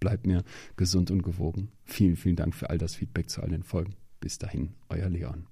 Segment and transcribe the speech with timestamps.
[0.00, 0.44] bleibt mir
[0.76, 1.68] gesund und gewogen.
[1.84, 3.94] Vielen, vielen Dank für all das Feedback zu all den Folgen.
[4.20, 5.46] Bis dahin, euer Leon.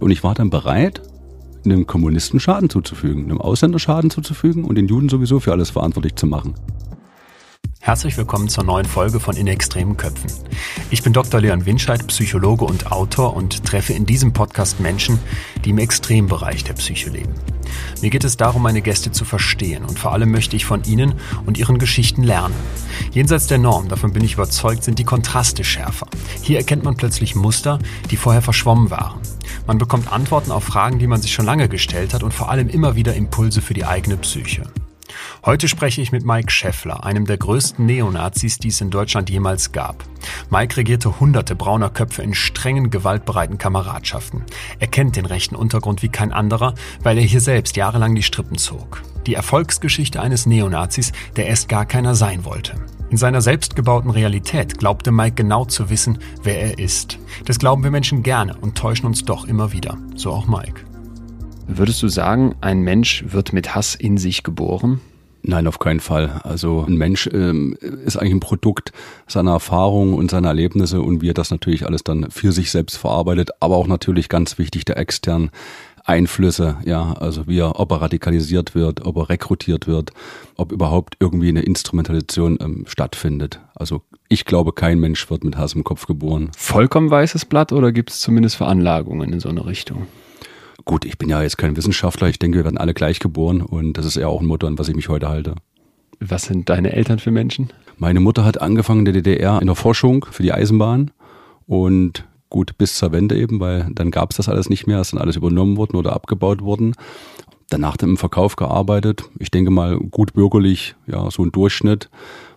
[0.00, 1.02] Und ich war dann bereit,
[1.64, 6.16] einem Kommunisten Schaden zuzufügen, einem Ausländer Schaden zuzufügen und den Juden sowieso für alles verantwortlich
[6.16, 6.54] zu machen.
[7.82, 10.30] Herzlich willkommen zur neuen Folge von In extremen Köpfen.
[10.90, 11.40] Ich bin Dr.
[11.40, 15.18] Leon Winscheid, Psychologe und Autor und treffe in diesem Podcast Menschen,
[15.64, 17.34] die im Extrembereich der Psyche leben.
[18.02, 21.14] Mir geht es darum, meine Gäste zu verstehen und vor allem möchte ich von ihnen
[21.46, 22.54] und ihren Geschichten lernen.
[23.12, 26.06] Jenseits der Norm, davon bin ich überzeugt, sind die Kontraste schärfer.
[26.42, 27.78] Hier erkennt man plötzlich Muster,
[28.10, 29.22] die vorher verschwommen waren.
[29.66, 32.68] Man bekommt Antworten auf Fragen, die man sich schon lange gestellt hat und vor allem
[32.68, 34.64] immer wieder Impulse für die eigene Psyche.
[35.44, 39.72] Heute spreche ich mit Mike Scheffler, einem der größten Neonazis, die es in Deutschland jemals
[39.72, 40.04] gab.
[40.50, 44.44] Mike regierte hunderte brauner Köpfe in strengen, gewaltbereiten Kameradschaften.
[44.78, 48.58] Er kennt den rechten Untergrund wie kein anderer, weil er hier selbst jahrelang die Strippen
[48.58, 49.02] zog.
[49.26, 52.74] Die Erfolgsgeschichte eines Neonazis, der erst gar keiner sein wollte.
[53.10, 57.18] In seiner selbstgebauten Realität glaubte Mike genau zu wissen, wer er ist.
[57.44, 59.98] Das glauben wir Menschen gerne und täuschen uns doch immer wieder.
[60.14, 60.89] So auch Mike.
[61.72, 65.00] Würdest du sagen, ein Mensch wird mit Hass in sich geboren?
[65.42, 66.40] Nein, auf keinen Fall.
[66.42, 68.92] Also ein Mensch ähm, ist eigentlich ein Produkt
[69.26, 72.96] seiner Erfahrungen und seiner Erlebnisse und wie er das natürlich alles dann für sich selbst
[72.96, 75.50] verarbeitet, aber auch natürlich ganz wichtig der externen
[76.04, 80.12] Einflüsse, ja, also wie er, ob er radikalisiert wird, ob er rekrutiert wird,
[80.56, 83.60] ob überhaupt irgendwie eine Instrumentalisation ähm, stattfindet.
[83.74, 86.50] Also ich glaube, kein Mensch wird mit Hass im Kopf geboren.
[86.56, 90.06] Vollkommen weißes Blatt oder gibt es zumindest Veranlagungen in so eine Richtung?
[90.84, 92.28] Gut, ich bin ja jetzt kein Wissenschaftler.
[92.28, 94.78] Ich denke, wir werden alle gleich geboren und das ist eher auch ein Motto, an
[94.78, 95.54] was ich mich heute halte.
[96.20, 97.72] Was sind deine Eltern für Menschen?
[97.96, 101.10] Meine Mutter hat angefangen in der DDR in der Forschung für die Eisenbahn
[101.66, 105.12] und gut bis zur Wende eben, weil dann gab es das alles nicht mehr, ist
[105.12, 106.94] dann alles übernommen worden oder abgebaut worden.
[107.70, 109.22] Danach dann im Verkauf gearbeitet.
[109.38, 112.10] Ich denke mal gut bürgerlich, ja, so ein Durchschnitt.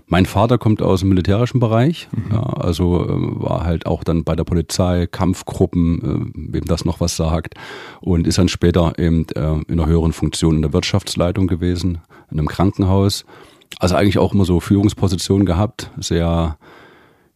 [0.08, 2.34] Mein Vater kommt aus dem militärischen Bereich, mhm.
[2.34, 7.00] ja, also äh, war halt auch dann bei der Polizei, Kampfgruppen, äh, wem das noch
[7.00, 7.56] was sagt,
[8.02, 12.00] und ist dann später eben äh, in einer höheren Funktion in der Wirtschaftsleitung gewesen,
[12.31, 13.25] in einem Krankenhaus.
[13.80, 16.58] Also eigentlich auch immer so Führungspositionen gehabt, sehr,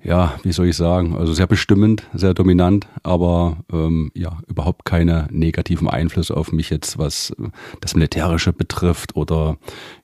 [0.03, 5.27] ja, wie soll ich sagen, also sehr bestimmend, sehr dominant, aber ähm, ja, überhaupt keine
[5.31, 7.33] negativen Einflüsse auf mich jetzt, was
[7.81, 9.57] das Militärische betrifft oder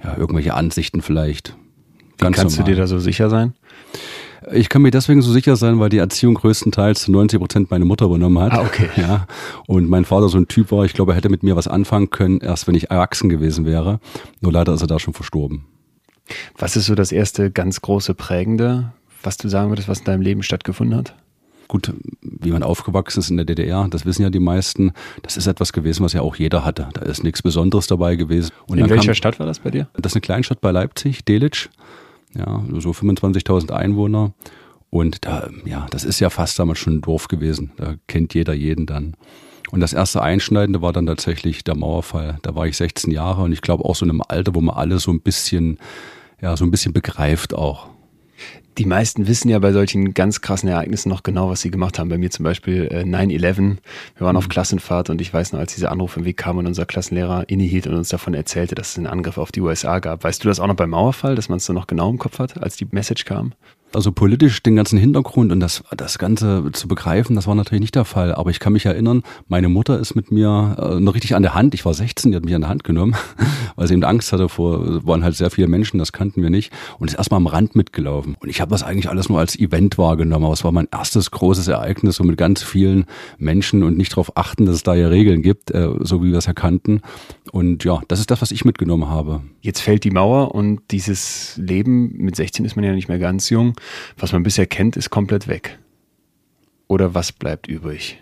[0.03, 1.56] ja, irgendwelche Ansichten vielleicht.
[2.18, 2.72] Ganz kannst normal.
[2.72, 3.53] du dir da so sicher sein?
[4.51, 7.85] Ich kann mir deswegen so sicher sein, weil die Erziehung größtenteils zu 90 Prozent meine
[7.85, 8.51] Mutter übernommen hat.
[8.53, 8.90] Ah, okay.
[8.97, 9.28] Ja.
[9.68, 12.09] Und mein Vater so ein Typ war, ich glaube, er hätte mit mir was anfangen
[12.09, 14.00] können, erst wenn ich erwachsen gewesen wäre.
[14.41, 15.66] Nur leider ist er da schon verstorben.
[16.57, 20.22] Was ist so das erste ganz große Prägende, was du sagen würdest, was in deinem
[20.22, 21.16] Leben stattgefunden hat?
[21.73, 21.91] Gut,
[22.22, 24.91] wie man aufgewachsen ist in der DDR, das wissen ja die meisten.
[25.23, 26.88] Das ist etwas gewesen, was ja auch jeder hatte.
[26.94, 28.51] Da ist nichts Besonderes dabei gewesen.
[28.67, 29.88] Und in welcher kam, Stadt war das bei dir?
[29.95, 31.69] Das ist eine Kleinstadt bei Leipzig, Delitzsch
[32.35, 34.34] ja, so 25.000 Einwohner.
[34.91, 37.72] Und da, ja, das ist ja fast damals schon ein Dorf gewesen.
[37.78, 39.16] Da kennt jeder jeden dann.
[39.72, 42.38] Und das erste Einschneidende war dann tatsächlich der Mauerfall.
[42.44, 44.75] Da war ich 16 Jahre und ich glaube auch so in einem Alter, wo man
[44.75, 45.79] alle so ein bisschen,
[46.40, 47.88] ja, so ein bisschen begreift auch
[48.78, 52.09] die meisten wissen ja bei solchen ganz krassen Ereignissen noch genau, was sie gemacht haben.
[52.09, 53.78] Bei mir zum Beispiel äh, 9-11.
[54.17, 54.37] Wir waren mhm.
[54.37, 57.49] auf Klassenfahrt und ich weiß noch, als dieser Anruf im Weg kam und unser Klassenlehrer
[57.49, 60.23] innehielt und uns davon erzählte, dass es einen Angriff auf die USA gab.
[60.23, 62.40] Weißt du das auch noch beim Mauerfall, dass man es so noch genau im Kopf
[62.40, 63.53] hat, als die Message kam?
[63.96, 67.93] Also politisch den ganzen Hintergrund und das, das Ganze zu begreifen, das war natürlich nicht
[67.93, 68.34] der Fall.
[68.34, 71.53] Aber ich kann mich erinnern, meine Mutter ist mit mir äh, noch richtig an der
[71.53, 71.76] Hand.
[71.76, 73.16] Ich war 16, die hat mich an der Hand genommen,
[73.76, 76.73] weil sie eben Angst hatte vor, waren halt sehr viele Menschen, das kannten wir nicht.
[76.97, 78.35] Und ist erstmal am Rand mitgelaufen.
[78.40, 80.46] Und ich habe das eigentlich alles nur als Event wahrgenommen.
[80.46, 83.06] Aber es war mein erstes großes Ereignis, so mit ganz vielen
[83.38, 86.38] Menschen und nicht darauf achten, dass es da ja Regeln gibt, äh, so wie wir
[86.38, 87.02] es erkannten.
[87.52, 89.42] Und ja, das ist das, was ich mitgenommen habe.
[89.62, 93.50] Jetzt fällt die Mauer und dieses Leben, mit 16 ist man ja nicht mehr ganz
[93.50, 93.74] jung,
[94.18, 95.78] was man bisher kennt, ist komplett weg.
[96.88, 98.20] oder was bleibt übrig?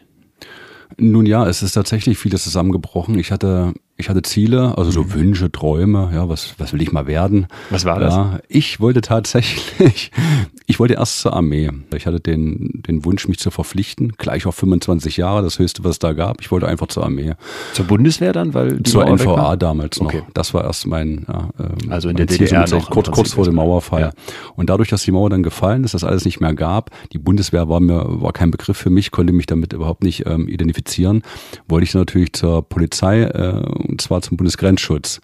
[0.98, 3.18] Nun ja, es ist tatsächlich vieles zusammengebrochen.
[3.18, 5.14] Ich hatte ich hatte Ziele, also so mhm.
[5.14, 7.48] Wünsche, Träume, ja, was, was will ich mal werden?
[7.70, 8.16] Was war das?
[8.16, 10.12] Ja, ich wollte tatsächlich,
[10.66, 11.70] ich wollte erst zur Armee.
[11.96, 15.92] Ich hatte den, den Wunsch, mich zu verpflichten, gleich auf 25 Jahre, das höchste, was
[15.92, 16.42] es da gab.
[16.42, 17.34] Ich wollte einfach zur Armee.
[17.74, 18.54] Zur Bundeswehr dann?
[18.54, 20.08] Weil zur NVA damals noch.
[20.08, 20.24] Okay.
[20.34, 22.90] Das war erst mein, ja, ähm, also in der DDR noch.
[22.90, 24.02] Kurz, kurz vor dem Mauerfall.
[24.02, 24.12] Ja.
[24.56, 27.70] Und dadurch, dass die Mauer dann gefallen ist, das alles nicht mehr gab, die Bundeswehr
[27.70, 31.22] war mir, war kein Begriff für mich, konnte mich damit überhaupt nicht ähm, identifizieren,
[31.68, 33.62] wollte ich natürlich zur Polizei äh,
[33.92, 35.22] und zwar zum Bundesgrenzschutz.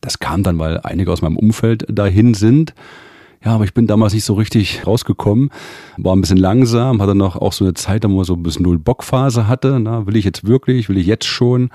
[0.00, 2.74] Das kam dann, weil einige aus meinem Umfeld dahin sind.
[3.42, 5.50] Ja, aber ich bin damals nicht so richtig rausgekommen,
[5.96, 8.64] war ein bisschen langsam, hatte noch auch so eine Zeit, wo man so ein bisschen
[8.64, 9.80] Null-Bock-Phase hatte.
[9.80, 11.70] Na, will ich jetzt wirklich, will ich jetzt schon?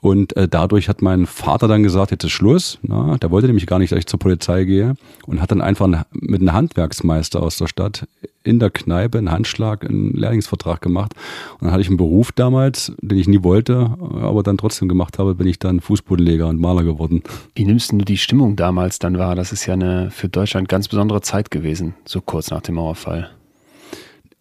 [0.00, 2.78] Und äh, dadurch hat mein Vater dann gesagt, jetzt ist Schluss.
[2.82, 4.94] Na, der wollte nämlich gar nicht, dass ich zur Polizei gehe.
[5.26, 8.08] Und hat dann einfach mit einem Handwerksmeister aus der Stadt
[8.44, 11.14] in der Kneipe einen Handschlag, einen Lehrlingsvertrag gemacht.
[11.54, 15.18] Und dann hatte ich einen Beruf damals, den ich nie wollte, aber dann trotzdem gemacht
[15.18, 17.22] habe, bin ich dann Fußbodenleger und Maler geworden.
[17.54, 19.34] Wie nimmst du die Stimmung damals dann wahr?
[19.34, 23.30] Das ist ja eine für Deutschland ganz besondere Zeit gewesen, so kurz nach dem Mauerfall.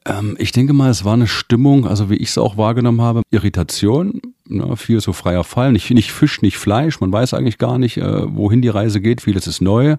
[0.08, 3.24] Ähm, ich denke mal, es war eine Stimmung, also wie ich es auch wahrgenommen habe,
[3.32, 7.78] Irritation, ne, viel so freier Fall, nicht, nicht Fisch, nicht Fleisch, man weiß eigentlich gar
[7.78, 9.98] nicht, äh, wohin die Reise geht, vieles ist neu.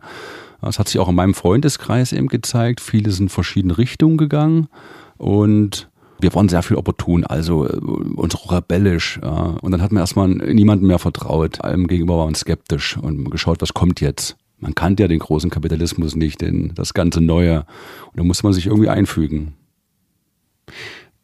[0.60, 4.68] Das hat sich auch in meinem Freundeskreis eben gezeigt, viele sind in verschiedene Richtungen gegangen
[5.16, 5.88] und
[6.20, 9.20] wir waren sehr viel opportun, also äh, uns rebellisch.
[9.22, 9.56] Ja.
[9.62, 11.62] Und dann hat man erstmal niemandem mehr vertraut.
[11.62, 14.36] Allem gegenüber war man skeptisch und geschaut, was kommt jetzt.
[14.58, 17.60] Man kannte ja den großen Kapitalismus nicht, den, das ganze Neue.
[18.06, 19.54] Und da musste man sich irgendwie einfügen.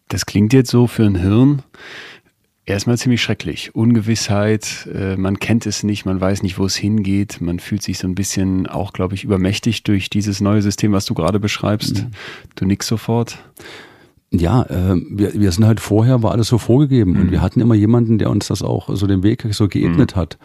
[0.09, 1.63] Das klingt jetzt so für ein Hirn
[2.67, 3.75] erstmal ziemlich schrecklich.
[3.75, 7.41] Ungewissheit, äh, man kennt es nicht, man weiß nicht, wo es hingeht.
[7.41, 11.05] Man fühlt sich so ein bisschen auch, glaube ich, übermächtigt durch dieses neue System, was
[11.05, 12.05] du gerade beschreibst.
[12.05, 12.11] Mhm.
[12.55, 13.39] Du nickst sofort.
[14.31, 17.21] Ja, äh, wir, wir sind halt vorher, war alles so vorgegeben mhm.
[17.21, 20.21] und wir hatten immer jemanden, der uns das auch so den Weg so geebnet mhm.
[20.21, 20.39] hat.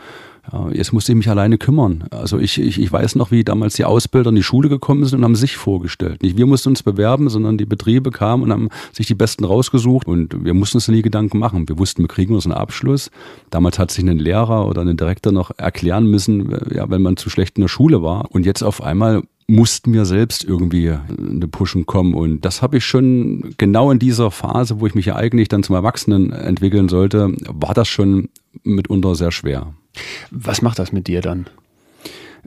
[0.52, 2.06] Ja, jetzt musste ich mich alleine kümmern.
[2.12, 5.20] Also ich, ich, ich weiß noch, wie damals die Ausbilder in die Schule gekommen sind
[5.20, 6.24] und haben sich vorgestellt.
[6.24, 10.08] Nicht wir mussten uns bewerben, sondern die Betriebe kamen und haben sich die Besten rausgesucht
[10.08, 11.68] und wir mussten uns nie Gedanken machen.
[11.68, 13.12] Wir wussten, wir kriegen unseren Abschluss.
[13.50, 17.30] Damals hat sich ein Lehrer oder ein Direktor noch erklären müssen, ja, wenn man zu
[17.30, 18.28] schlecht in der Schule war.
[18.32, 22.14] Und jetzt auf einmal mussten wir selbst irgendwie eine Pushen kommen.
[22.14, 25.64] Und das habe ich schon genau in dieser Phase, wo ich mich ja eigentlich dann
[25.64, 28.30] zum Erwachsenen entwickeln sollte, war das schon
[28.64, 29.74] mitunter sehr schwer.
[30.32, 31.48] Was macht das mit dir dann?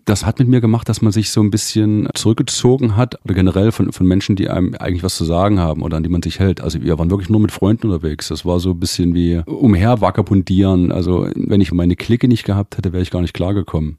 [0.04, 3.70] Das hat mit mir gemacht, dass man sich so ein bisschen zurückgezogen hat, oder generell
[3.70, 6.40] von, von Menschen, die einem eigentlich was zu sagen haben oder an die man sich
[6.40, 6.60] hält.
[6.60, 8.28] Also wir waren wirklich nur mit Freunden unterwegs.
[8.28, 10.90] Das war so ein bisschen wie umherwackerpundieren.
[10.90, 13.98] Also wenn ich meine Clique nicht gehabt hätte, wäre ich gar nicht klargekommen.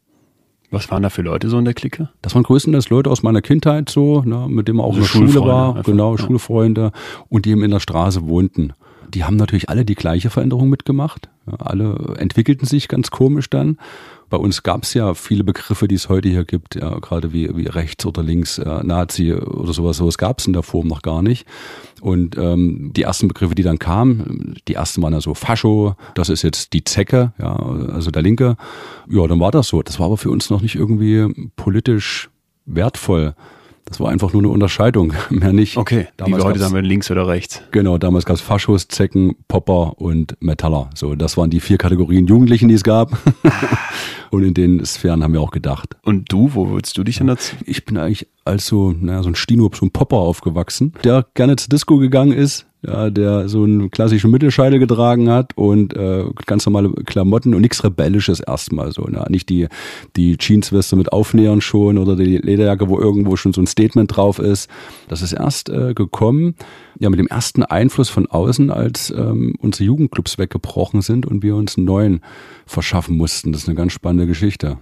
[0.72, 2.10] Was waren da für Leute so in der Clique?
[2.24, 5.28] Das waren größtenteils Leute aus meiner Kindheit so, ne, mit denen man auch also in
[5.28, 6.18] der Schule war, einfach, genau, ja.
[6.18, 6.92] Schulfreunde
[7.30, 8.74] und die eben in der Straße wohnten.
[9.14, 11.30] Die haben natürlich alle die gleiche Veränderung mitgemacht.
[11.46, 13.78] Alle entwickelten sich ganz komisch dann.
[14.30, 17.56] Bei uns gab es ja viele Begriffe, die es heute hier gibt, ja, gerade wie,
[17.56, 19.98] wie rechts oder links, äh, Nazi oder sowas.
[19.98, 21.46] Sowas gab es in der Form noch gar nicht.
[22.02, 26.30] Und ähm, die ersten Begriffe, die dann kamen, die ersten waren ja so Fascho, das
[26.30, 28.58] ist jetzt die Zecke, ja, also der Linke.
[29.08, 29.84] Ja, dann war das so.
[29.84, 32.30] Das war aber für uns noch nicht irgendwie politisch
[32.66, 33.36] wertvoll.
[33.86, 35.78] Das war einfach nur eine Unterscheidung, mehr nicht.
[35.78, 37.62] Okay, damals wie wir heute sagen wir links oder rechts.
[37.72, 40.90] Genau, damals gab es Faschos, Zecken, Popper und Metaller.
[40.96, 43.18] So, das waren die vier Kategorien Jugendlichen, die es gab.
[44.32, 45.96] und in den Sphären haben wir auch gedacht.
[46.04, 47.56] Und du, wo würdest du dich denn dazu?
[47.66, 51.56] Ich bin eigentlich als so, naja, so ein Stino, so ein Popper aufgewachsen, der gerne
[51.56, 56.66] zur Disco gegangen ist, ja, der so einen klassischen Mittelscheitel getragen hat und äh, ganz
[56.66, 59.04] normale Klamotten und nichts Rebellisches erstmal so.
[59.04, 59.26] Ne?
[59.30, 59.68] Nicht die,
[60.16, 64.40] die Jeansweste mit Aufnähern schon oder die Lederjacke, wo irgendwo schon so ein Statement drauf
[64.40, 64.70] ist.
[65.08, 66.56] Das ist erst äh, gekommen,
[67.00, 71.56] ja, mit dem ersten Einfluss von außen, als ähm, unsere Jugendclubs weggebrochen sind und wir
[71.56, 72.22] uns einen neuen
[72.66, 73.52] verschaffen mussten.
[73.52, 74.78] Das ist eine ganz spannende Geschichte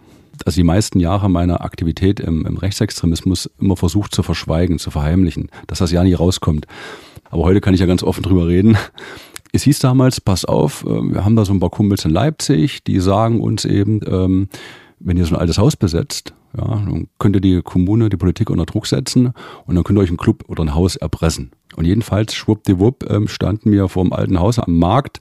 [0.46, 5.50] also die meisten Jahre meiner Aktivität im, im Rechtsextremismus immer versucht zu verschweigen, zu verheimlichen,
[5.67, 6.67] dass das ja nie rauskommt.
[7.32, 8.78] Aber heute kann ich ja ganz offen drüber reden.
[9.54, 12.84] Es hieß damals, pass auf, äh, wir haben da so ein paar Kumpels in Leipzig,
[12.84, 14.48] die sagen uns eben, ähm,
[15.00, 18.50] wenn ihr so ein altes Haus besetzt, ja, dann könnt ihr die Kommune, die Politik
[18.50, 19.34] unter Druck setzen
[19.66, 21.52] und dann könnt ihr euch ein Club oder ein Haus erpressen.
[21.76, 25.20] Und jedenfalls, schwuppdiwupp, ähm, standen wir vor dem alten Haus am Markt,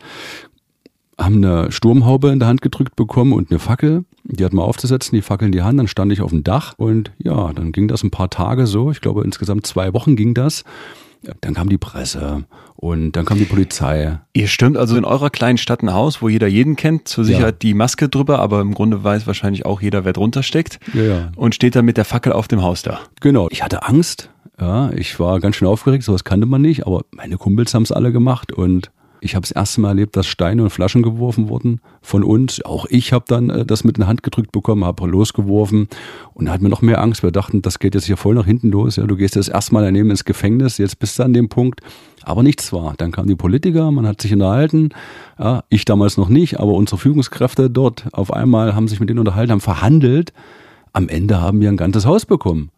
[1.18, 4.04] haben eine Sturmhaube in der Hand gedrückt bekommen und eine Fackel.
[4.24, 6.74] Die hatten wir aufzusetzen, die Fackel in die Hand, dann stand ich auf dem Dach
[6.76, 8.90] und ja, dann ging das ein paar Tage so.
[8.90, 10.64] Ich glaube, insgesamt zwei Wochen ging das.
[11.40, 12.44] Dann kam die Presse
[12.76, 14.18] und dann kam die Polizei.
[14.32, 17.54] Ihr stürmt also in eurer kleinen Stadt ein Haus, wo jeder jeden kennt, zur Sicherheit
[17.54, 17.58] ja.
[17.62, 20.80] die Maske drüber, aber im Grunde weiß wahrscheinlich auch jeder, wer drunter steckt.
[20.94, 21.32] Ja, ja.
[21.36, 23.00] Und steht dann mit der Fackel auf dem Haus da.
[23.20, 23.48] Genau.
[23.50, 24.30] Ich hatte Angst.
[24.58, 27.92] Ja, ich war ganz schön aufgeregt, sowas kannte man nicht, aber meine Kumpels haben es
[27.92, 31.80] alle gemacht und ich habe das erste Mal erlebt, dass Steine und Flaschen geworfen wurden
[32.02, 32.64] von uns.
[32.64, 35.88] Auch ich habe dann äh, das mit in die Hand gedrückt bekommen, habe losgeworfen
[36.34, 37.22] und da hatten wir noch mehr Angst.
[37.22, 38.96] Wir dachten, das geht jetzt hier voll nach hinten los.
[38.96, 41.80] Ja, du gehst jetzt erstmal daneben ins Gefängnis, jetzt bist du an dem Punkt.
[42.22, 42.94] Aber nichts war.
[42.98, 44.90] Dann kamen die Politiker, man hat sich unterhalten.
[45.38, 49.20] Ja, ich damals noch nicht, aber unsere Führungskräfte dort auf einmal haben sich mit denen
[49.20, 50.32] unterhalten, haben verhandelt.
[50.92, 52.70] Am Ende haben wir ein ganzes Haus bekommen.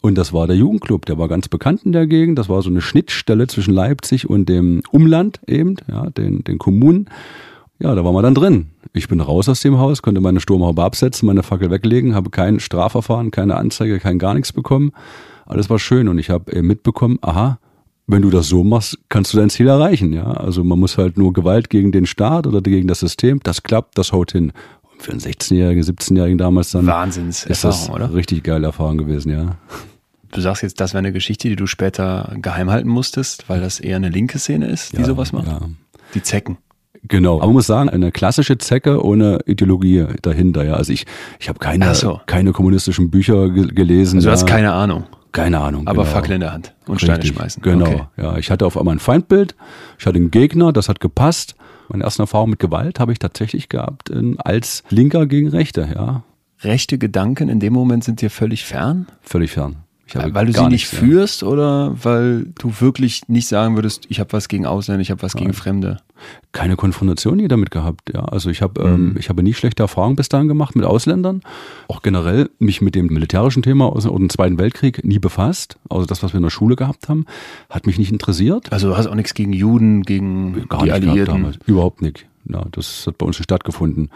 [0.00, 2.38] Und das war der Jugendclub, der war ganz bekannt in der Gegend.
[2.38, 7.08] Das war so eine Schnittstelle zwischen Leipzig und dem Umland eben, ja, den, den Kommunen.
[7.78, 8.68] Ja, da waren wir dann drin.
[8.92, 12.60] Ich bin raus aus dem Haus, konnte meine Sturmhaube absetzen, meine Fackel weglegen, habe kein
[12.60, 14.92] Strafverfahren, keine Anzeige, kein gar nichts bekommen.
[15.46, 17.58] Alles war schön und ich habe mitbekommen, aha,
[18.06, 20.12] wenn du das so machst, kannst du dein Ziel erreichen.
[20.12, 23.40] Ja, also man muss halt nur Gewalt gegen den Staat oder gegen das System.
[23.42, 24.52] Das klappt, das haut hin.
[24.98, 28.12] für einen 16-Jährigen, 17-Jährigen damals dann Wahnsinns ist das oder?
[28.12, 29.56] richtig geile Erfahrung gewesen, ja
[30.32, 33.80] du sagst jetzt, das wäre eine Geschichte, die du später geheim halten musstest, weil das
[33.80, 35.46] eher eine linke Szene ist, die ja, sowas macht.
[35.46, 35.60] Ja.
[36.14, 36.58] Die Zecken.
[37.02, 40.64] Genau, aber man muss sagen, eine klassische Zecke ohne Ideologie dahinter.
[40.64, 41.06] Ja, also ich,
[41.38, 42.20] ich habe keine, so.
[42.26, 44.18] keine kommunistischen Bücher gelesen.
[44.18, 45.04] Also du hast keine Ahnung.
[45.32, 45.86] Keine Ahnung.
[45.86, 46.14] Aber genau.
[46.14, 47.62] Fackel in der Hand und Richtig, Steine schmeißen.
[47.62, 47.86] Genau.
[47.86, 48.02] Okay.
[48.16, 49.54] Ja, ich hatte auf einmal ein Feindbild.
[49.98, 51.54] Ich hatte einen Gegner, das hat gepasst.
[51.88, 55.88] Meine ersten Erfahrungen mit Gewalt habe ich tatsächlich gehabt als Linker gegen Rechte.
[55.94, 56.22] Ja.
[56.62, 59.06] Rechte Gedanken in dem Moment sind dir völlig fern?
[59.22, 59.76] Völlig fern
[60.14, 64.48] weil du sie nicht führst oder weil du wirklich nicht sagen würdest, ich habe was
[64.48, 65.44] gegen Ausländer, ich habe was Nein.
[65.44, 65.98] gegen Fremde?
[66.52, 68.12] Keine Konfrontation nie damit gehabt.
[68.12, 69.10] Ja, also ich habe ähm, mhm.
[69.10, 71.42] ähm, ich habe nie schlechte Erfahrungen bis dahin gemacht mit Ausländern.
[71.88, 75.78] Auch generell mich mit dem militärischen Thema aus dem Zweiten Weltkrieg nie befasst.
[75.88, 77.24] Also das, was wir in der Schule gehabt haben,
[77.68, 78.72] hat mich nicht interessiert.
[78.72, 81.56] Also du hast auch nichts gegen Juden, gegen Gar die Alliierten?
[81.66, 82.26] Überhaupt nicht.
[82.44, 84.10] Ja, das hat bei uns nicht stattgefunden.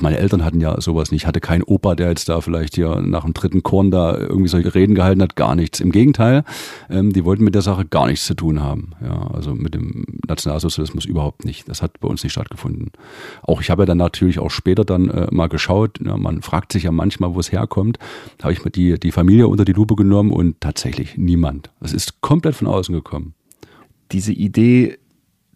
[0.00, 1.22] Meine Eltern hatten ja sowas nicht.
[1.22, 4.48] Ich hatte keinen Opa, der jetzt da vielleicht hier nach dem dritten Korn da irgendwie
[4.48, 5.36] solche Reden gehalten hat.
[5.36, 5.80] Gar nichts.
[5.80, 6.44] Im Gegenteil,
[6.90, 8.92] ähm, die wollten mit der Sache gar nichts zu tun haben.
[9.02, 11.68] Ja, also mit dem Nationalsozialismus überhaupt nicht.
[11.68, 12.90] Das hat bei uns nicht stattgefunden.
[13.42, 15.98] Auch ich habe ja dann natürlich auch später dann äh, mal geschaut.
[16.04, 17.98] Ja, man fragt sich ja manchmal, wo es herkommt.
[18.38, 21.70] Da habe ich mir die, die Familie unter die Lupe genommen und tatsächlich niemand.
[21.80, 23.34] Es ist komplett von außen gekommen.
[24.12, 24.98] Diese Idee,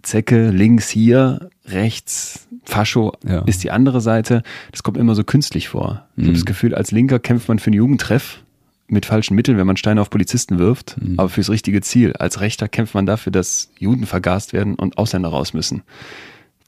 [0.02, 3.40] Zecke links hier, rechts Fascho ja.
[3.42, 4.42] ist die andere Seite.
[4.71, 6.07] Das kommt immer so künstlich vor.
[6.16, 6.26] Ich mhm.
[6.28, 8.42] habe das Gefühl, als Linker kämpft man für einen Jugendtreff
[8.88, 11.19] mit falschen Mitteln, wenn man Steine auf Polizisten wirft, mhm.
[11.19, 12.12] aber fürs richtige Ziel.
[12.14, 15.83] Als Rechter kämpft man dafür, dass Juden vergast werden und Ausländer raus müssen.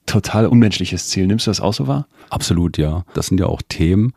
[0.06, 1.26] Total unmenschliches Ziel.
[1.26, 2.06] Nimmst du das auch so wahr?
[2.30, 3.04] Absolut, ja.
[3.14, 4.12] Das sind ja auch Themen,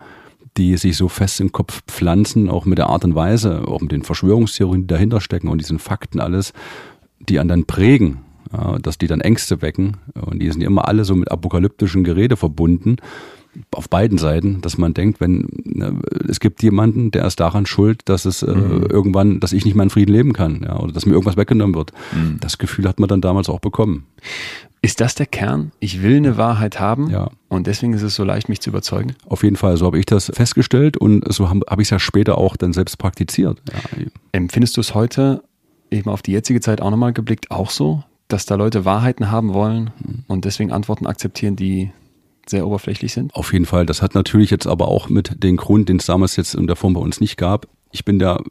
[0.58, 3.92] die sich so fest im Kopf pflanzen, auch mit der Art und Weise, auch mit
[3.92, 6.54] den Verschwörungstheorien, die dahinter stecken und diesen Fakten alles,
[7.20, 8.22] die an dann prägen
[8.82, 9.98] dass die dann Ängste wecken.
[10.14, 12.98] Und die sind immer alle so mit apokalyptischen Gerede verbunden,
[13.72, 18.02] auf beiden Seiten, dass man denkt, wenn ne, es gibt jemanden, der ist daran schuld,
[18.06, 18.86] dass es äh, mhm.
[18.90, 21.76] irgendwann, dass ich nicht mehr in Frieden leben kann, ja, oder dass mir irgendwas weggenommen
[21.76, 21.92] wird.
[22.14, 22.38] Mhm.
[22.40, 24.06] Das Gefühl hat man dann damals auch bekommen.
[24.82, 25.72] Ist das der Kern?
[25.80, 27.32] Ich will eine Wahrheit haben ja.
[27.50, 29.16] und deswegen ist es so leicht, mich zu überzeugen?
[29.26, 32.00] Auf jeden Fall, so habe ich das festgestellt und so habe hab ich es ja
[32.00, 33.60] später auch dann selbst praktiziert.
[33.72, 34.06] Ja.
[34.34, 35.42] Empfindest du es heute,
[35.90, 39.54] eben auf die jetzige Zeit auch nochmal geblickt, auch so, dass da Leute Wahrheiten haben
[39.54, 39.92] wollen
[40.28, 41.92] und deswegen Antworten akzeptieren, die
[42.46, 43.34] sehr oberflächlich sind?
[43.36, 43.86] Auf jeden Fall.
[43.86, 46.76] Das hat natürlich jetzt aber auch mit dem Grund, den es damals jetzt in der
[46.76, 47.68] Form bei uns nicht gab.
[47.92, 48.42] Ich bin der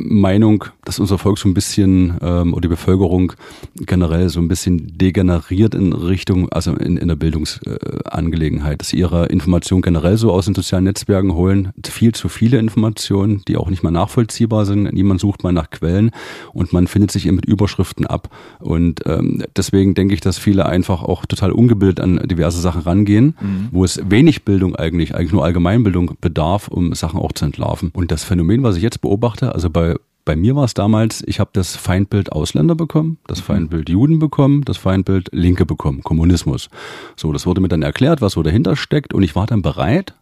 [0.00, 3.32] Meinung, dass unser Volk so ein bisschen ähm, oder die Bevölkerung
[3.76, 8.98] generell so ein bisschen degeneriert in Richtung, also in, in der Bildungsangelegenheit, äh, dass sie
[8.98, 11.72] ihre Informationen generell so aus den sozialen Netzwerken holen.
[11.84, 14.92] Viel zu viele Informationen, die auch nicht mehr nachvollziehbar sind.
[14.92, 16.10] Niemand sucht mal nach Quellen
[16.52, 18.30] und man findet sich eben mit Überschriften ab.
[18.58, 23.36] Und ähm, deswegen denke ich, dass viele einfach auch total ungebildet an diverse Sachen rangehen,
[23.40, 23.68] mhm.
[23.72, 27.90] wo es wenig Bildung eigentlich, eigentlich nur Allgemeinbildung bedarf, um Sachen auch zu entlarven.
[27.92, 29.89] Und das Phänomen, was ich jetzt beobachte, also bei
[30.24, 33.44] bei mir war es damals, ich habe das Feindbild Ausländer bekommen, das mhm.
[33.44, 36.68] Feindbild Juden bekommen, das Feindbild Linke bekommen, Kommunismus.
[37.16, 40.14] So, das wurde mir dann erklärt, was so dahinter steckt und ich war dann bereit,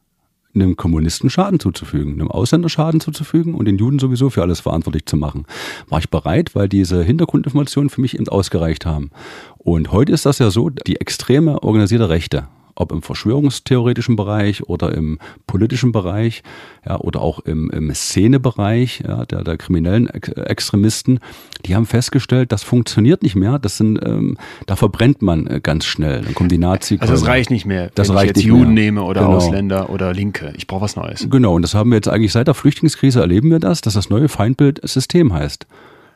[0.54, 5.06] einem Kommunisten Schaden zuzufügen, einem Ausländer Schaden zuzufügen und den Juden sowieso für alles verantwortlich
[5.06, 5.44] zu machen.
[5.88, 9.10] War ich bereit, weil diese Hintergrundinformationen für mich eben ausgereicht haben.
[9.58, 14.94] Und heute ist das ja so, die extreme organisierte Rechte, ob im verschwörungstheoretischen Bereich oder
[14.94, 16.42] im politischen Bereich
[16.86, 21.20] ja, oder auch im, im Szenebereich ja, der, der kriminellen Extremisten,
[21.66, 23.58] die haben festgestellt, das funktioniert nicht mehr.
[23.58, 26.22] Das sind, ähm, da verbrennt man äh, ganz schnell.
[26.22, 26.98] Dann kommen die Nazi.
[27.00, 27.90] Also das reicht nicht mehr.
[27.94, 28.84] Das wenn reicht ich jetzt Juden mehr.
[28.84, 29.36] nehme oder genau.
[29.36, 30.52] Ausländer oder Linke.
[30.56, 31.26] Ich brauche was Neues.
[31.28, 31.54] Genau.
[31.54, 34.28] Und das haben wir jetzt eigentlich seit der Flüchtlingskrise erleben wir das, dass das neue
[34.28, 35.66] Feindbild System heißt.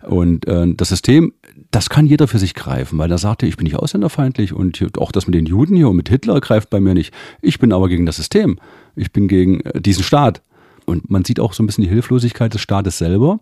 [0.04, 1.32] Und äh, das System,
[1.70, 5.12] das kann jeder für sich greifen, weil er sagte, ich bin nicht ausländerfeindlich und auch
[5.12, 7.14] das mit den Juden hier und mit Hitler greift bei mir nicht.
[7.40, 8.58] Ich bin aber gegen das System.
[8.96, 10.42] Ich bin gegen äh, diesen Staat.
[10.84, 13.40] Und man sieht auch so ein bisschen die Hilflosigkeit des Staates selber,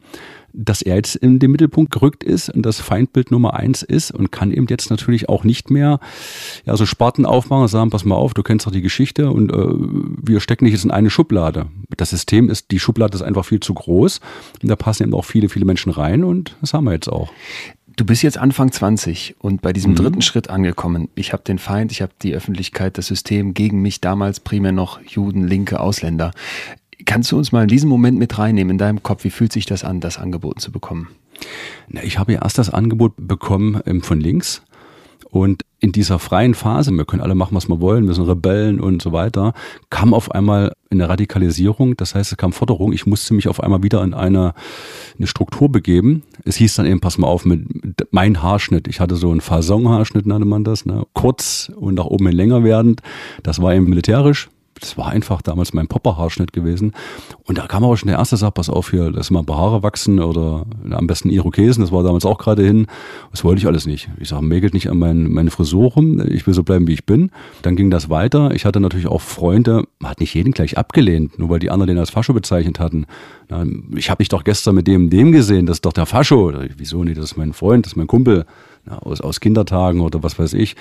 [0.52, 4.32] dass er jetzt in den Mittelpunkt gerückt ist und das Feindbild Nummer eins ist und
[4.32, 6.00] kann eben jetzt natürlich auch nicht mehr
[6.64, 9.52] ja, so Sparten aufmachen und sagen, pass mal auf, du kennst doch die Geschichte und
[9.52, 11.66] äh, wir stecken dich jetzt in eine Schublade.
[11.96, 14.20] Das System ist, die Schublade ist einfach viel zu groß
[14.62, 17.32] und da passen eben auch viele, viele Menschen rein und das haben wir jetzt auch.
[17.96, 19.96] Du bist jetzt Anfang 20 und bei diesem mhm.
[19.96, 21.08] dritten Schritt angekommen.
[21.16, 25.02] Ich habe den Feind, ich habe die Öffentlichkeit, das System gegen mich, damals primär noch
[25.02, 26.30] Juden, Linke, Ausländer.
[27.04, 29.24] Kannst du uns mal in diesen Moment mit reinnehmen in deinem Kopf?
[29.24, 31.08] Wie fühlt sich das an, das angeboten zu bekommen?
[31.88, 34.62] Na, ich habe ja erst das Angebot bekommen ähm, von links.
[35.30, 38.80] Und in dieser freien Phase, wir können alle machen, was wir wollen, wir sind Rebellen
[38.80, 39.54] und so weiter,
[39.88, 41.96] kam auf einmal eine Radikalisierung.
[41.96, 42.92] Das heißt, es kam Forderung.
[42.92, 44.54] Ich musste mich auf einmal wieder in eine,
[45.16, 46.24] eine Struktur begeben.
[46.44, 47.64] Es hieß dann eben, pass mal auf, mit
[48.10, 48.88] mein Haarschnitt.
[48.88, 51.06] Ich hatte so einen Fasson-Haarschnitt, nannte man das, ne?
[51.12, 53.00] kurz und nach oben hin länger werdend.
[53.44, 54.48] Das war eben militärisch
[54.80, 56.92] das war einfach damals mein Popperhaarschnitt gewesen.
[57.44, 59.58] Und da kam aber schon der erste Satz, pass auf hier, lass mal ein paar
[59.58, 62.86] Haare wachsen oder am besten Irokesen, das war damals auch gerade hin.
[63.30, 64.08] Das wollte ich alles nicht.
[64.18, 67.06] Ich sage, mägelt nicht an mein, meine Frisur rum, ich will so bleiben, wie ich
[67.06, 67.30] bin.
[67.62, 68.54] Dann ging das weiter.
[68.54, 71.88] Ich hatte natürlich auch Freunde, man hat nicht jeden gleich abgelehnt, nur weil die anderen
[71.88, 73.06] den als Fascho bezeichnet hatten.
[73.96, 76.52] Ich habe mich doch gestern mit dem dem gesehen, das ist doch der Fascho.
[76.76, 78.46] Wieso nicht, das ist mein Freund, das ist mein Kumpel
[78.88, 80.76] aus, aus Kindertagen oder was weiß ich.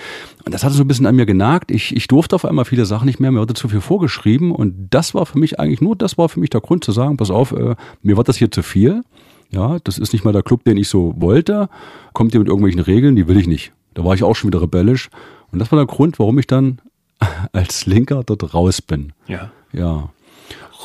[0.45, 1.71] Und das hat so ein bisschen an mir genagt.
[1.71, 4.87] Ich, ich durfte auf einmal viele Sachen nicht mehr, mir wurde zu viel vorgeschrieben und
[4.89, 7.29] das war für mich eigentlich nur, das war für mich der Grund zu sagen, pass
[7.29, 9.03] auf, äh, mir war das hier zu viel.
[9.51, 11.69] Ja, das ist nicht mal der Club, den ich so wollte.
[12.13, 13.71] Kommt ihr mit irgendwelchen Regeln, die will ich nicht.
[13.95, 15.09] Da war ich auch schon wieder rebellisch.
[15.51, 16.79] Und das war der Grund, warum ich dann
[17.51, 19.13] als Linker dort raus bin.
[19.27, 19.51] Ja.
[19.73, 20.09] Ja.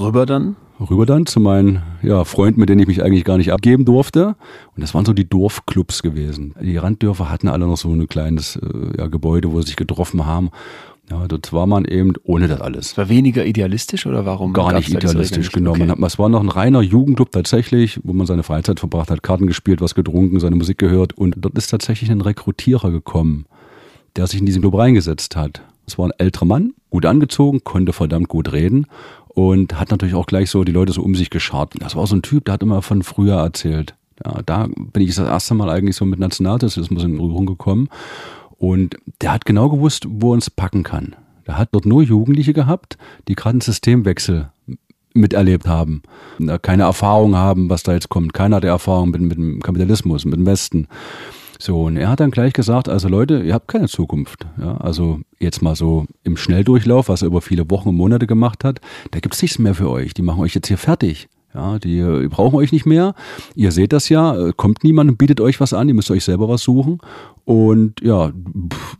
[0.00, 0.56] Rüber dann?
[0.90, 4.36] Rüber dann zu meinen ja, Freunden, mit denen ich mich eigentlich gar nicht abgeben durfte.
[4.74, 6.54] Und das waren so die Dorfclubs gewesen.
[6.60, 10.26] Die Randdörfer hatten alle noch so ein kleines äh, ja, Gebäude, wo sie sich getroffen
[10.26, 10.50] haben.
[11.10, 12.96] Ja, dort war man eben ohne das alles.
[12.96, 14.54] War weniger idealistisch oder warum?
[14.54, 15.72] Gar nicht idealistisch, genau.
[15.72, 15.86] Okay.
[15.86, 19.46] Man es war noch ein reiner Jugendclub tatsächlich, wo man seine Freizeit verbracht hat, Karten
[19.46, 21.12] gespielt, was getrunken, seine Musik gehört.
[21.12, 23.44] Und dort ist tatsächlich ein Rekrutierer gekommen,
[24.16, 25.60] der sich in diesen Club reingesetzt hat.
[25.86, 28.86] Es war ein älterer Mann, gut angezogen, konnte verdammt gut reden
[29.34, 31.74] und hat natürlich auch gleich so die Leute so um sich geschart.
[31.78, 33.94] Das war so ein Typ, der hat immer von früher erzählt.
[34.24, 37.88] Ja, da bin ich das erste Mal eigentlich so mit Nationalsozialismus in Berührung gekommen.
[38.58, 41.16] Und der hat genau gewusst, wo er uns packen kann.
[41.46, 42.96] Der hat dort nur Jugendliche gehabt,
[43.28, 44.50] die gerade einen Systemwechsel
[45.14, 46.02] miterlebt haben,
[46.62, 48.34] keine Erfahrung haben, was da jetzt kommt.
[48.34, 50.88] Keiner hat Erfahrung mit, mit dem Kapitalismus, mit dem Westen.
[51.58, 54.46] So, und er hat dann gleich gesagt, also Leute, ihr habt keine Zukunft.
[54.60, 58.64] Ja, also jetzt mal so im Schnelldurchlauf, was er über viele Wochen und Monate gemacht
[58.64, 60.14] hat, da gibt's nichts mehr für euch.
[60.14, 61.28] Die machen euch jetzt hier fertig.
[61.54, 63.14] Ja, die, die brauchen euch nicht mehr.
[63.54, 66.48] Ihr seht das ja, kommt niemand und bietet euch was an, ihr müsst euch selber
[66.48, 66.98] was suchen.
[67.44, 68.96] Und ja, pff,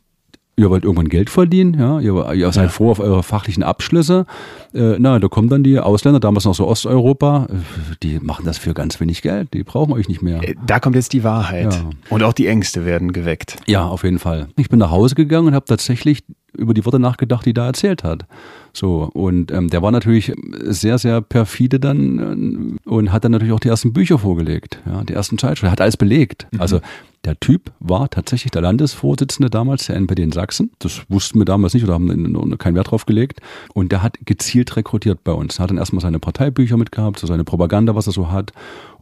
[0.57, 2.69] ihr wollt irgendwann Geld verdienen, ja, ihr, ihr seid ja.
[2.69, 4.27] froh auf eure fachlichen Abschlüsse.
[4.73, 7.55] Äh, na, da kommen dann die Ausländer, damals noch so Osteuropa, äh,
[8.03, 10.43] die machen das für ganz wenig Geld, die brauchen euch nicht mehr.
[10.43, 11.75] Äh, da kommt jetzt die Wahrheit.
[11.75, 11.91] Ja.
[12.11, 13.57] Und auch die Ängste werden geweckt.
[13.67, 14.49] Ja, auf jeden Fall.
[14.57, 16.25] Ich bin nach Hause gegangen und habe tatsächlich
[16.57, 18.27] über die Worte nachgedacht, die da erzählt hat.
[18.73, 23.53] So, und ähm, der war natürlich sehr, sehr perfide dann äh, und hat dann natürlich
[23.53, 26.47] auch die ersten Bücher vorgelegt, ja, die ersten Zeitschriften, hat alles belegt.
[26.51, 26.61] Mhm.
[26.61, 26.81] Also
[27.25, 30.73] der Typ war tatsächlich der Landesvorsitzende damals der NPD in Sachsen.
[30.79, 33.41] Das wussten wir damals nicht oder haben keinen Wert drauf gelegt.
[33.73, 35.59] Und der hat gezielt rekrutiert bei uns.
[35.59, 38.53] Er hat dann erstmal seine Parteibücher mitgehabt, so seine Propaganda, was er so hat.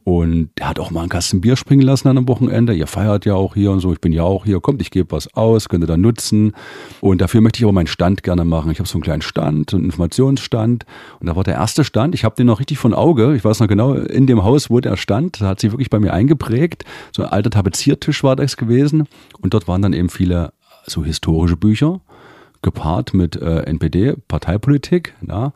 [0.04, 2.74] Und er hat auch mal einen Kasten Bier springen lassen an einem Wochenende.
[2.74, 3.92] Ihr feiert ja auch hier und so.
[3.92, 4.60] Ich bin ja auch hier.
[4.60, 6.54] Kommt, ich gebe was aus, könnt ihr da nutzen.
[7.00, 8.72] Und dafür möchte ich aber meinen Stand gerne machen.
[8.72, 10.86] Ich habe so einen kleinen Stand, einen Informationsstand.
[11.20, 12.16] Und da war der erste Stand.
[12.16, 13.36] Ich habe den noch richtig von Auge.
[13.36, 15.40] Ich weiß noch genau, in dem Haus, wo der stand.
[15.40, 16.84] Da hat sich wirklich bei mir eingeprägt.
[17.14, 19.06] So ein alter Tapeziertisch war das gewesen.
[19.40, 20.52] Und dort waren dann eben viele
[20.84, 22.00] so historische Bücher
[22.60, 25.14] gepaart mit äh, NPD, Parteipolitik.
[25.28, 25.52] Ja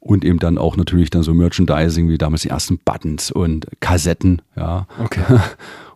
[0.00, 4.42] und eben dann auch natürlich dann so Merchandising wie damals die ersten Buttons und Kassetten,
[4.56, 4.86] ja.
[5.02, 5.22] Okay.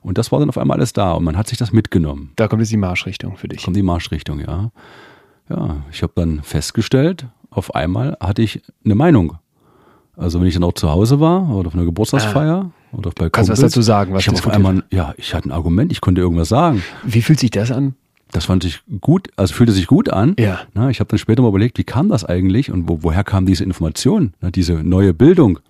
[0.03, 2.33] Und das war dann auf einmal alles da und man hat sich das mitgenommen.
[2.35, 3.63] Da kommt jetzt die Marschrichtung für dich.
[3.63, 4.73] Kommt die Marschrichtung, ja.
[5.49, 9.39] Ja, ich habe dann festgestellt, auf einmal hatte ich eine Meinung.
[10.17, 12.97] Also wenn ich dann auch zu Hause war oder auf einer Geburtstagsfeier ah.
[12.97, 14.13] oder bei Kannst du was dazu sagen?
[14.13, 16.83] Was ich habe auf einmal, ja, ich hatte ein Argument, ich konnte irgendwas sagen.
[17.05, 17.95] Wie fühlt sich das an?
[18.33, 20.35] Das fand ich gut, also fühlte sich gut an.
[20.39, 20.63] Ja.
[20.75, 23.47] Na, ich habe dann später mal überlegt, wie kam das eigentlich und wo, woher kam
[23.47, 25.61] diese Information, na, diese neue Bildung.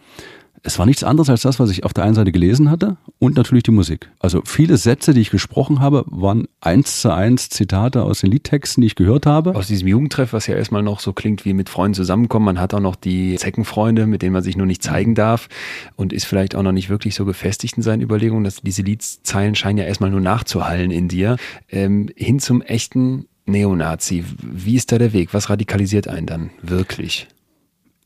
[0.64, 3.36] Es war nichts anderes als das, was ich auf der einen Seite gelesen hatte und
[3.36, 4.10] natürlich die Musik.
[4.20, 8.80] Also viele Sätze, die ich gesprochen habe, waren eins zu eins Zitate aus den Liedtexten,
[8.80, 9.56] die ich gehört habe.
[9.56, 12.46] Aus diesem Jugendtreff, was ja erstmal noch so klingt wie mit Freunden zusammenkommen.
[12.46, 15.48] Man hat auch noch die Zeckenfreunde, mit denen man sich nur nicht zeigen darf
[15.96, 18.44] und ist vielleicht auch noch nicht wirklich so gefestigt in seinen Überlegungen.
[18.44, 21.38] Dass diese Liedzeilen scheinen ja erstmal nur nachzuhallen in dir.
[21.70, 24.24] Ähm, hin zum echten Neonazi.
[24.40, 25.34] Wie ist da der Weg?
[25.34, 27.26] Was radikalisiert einen dann wirklich?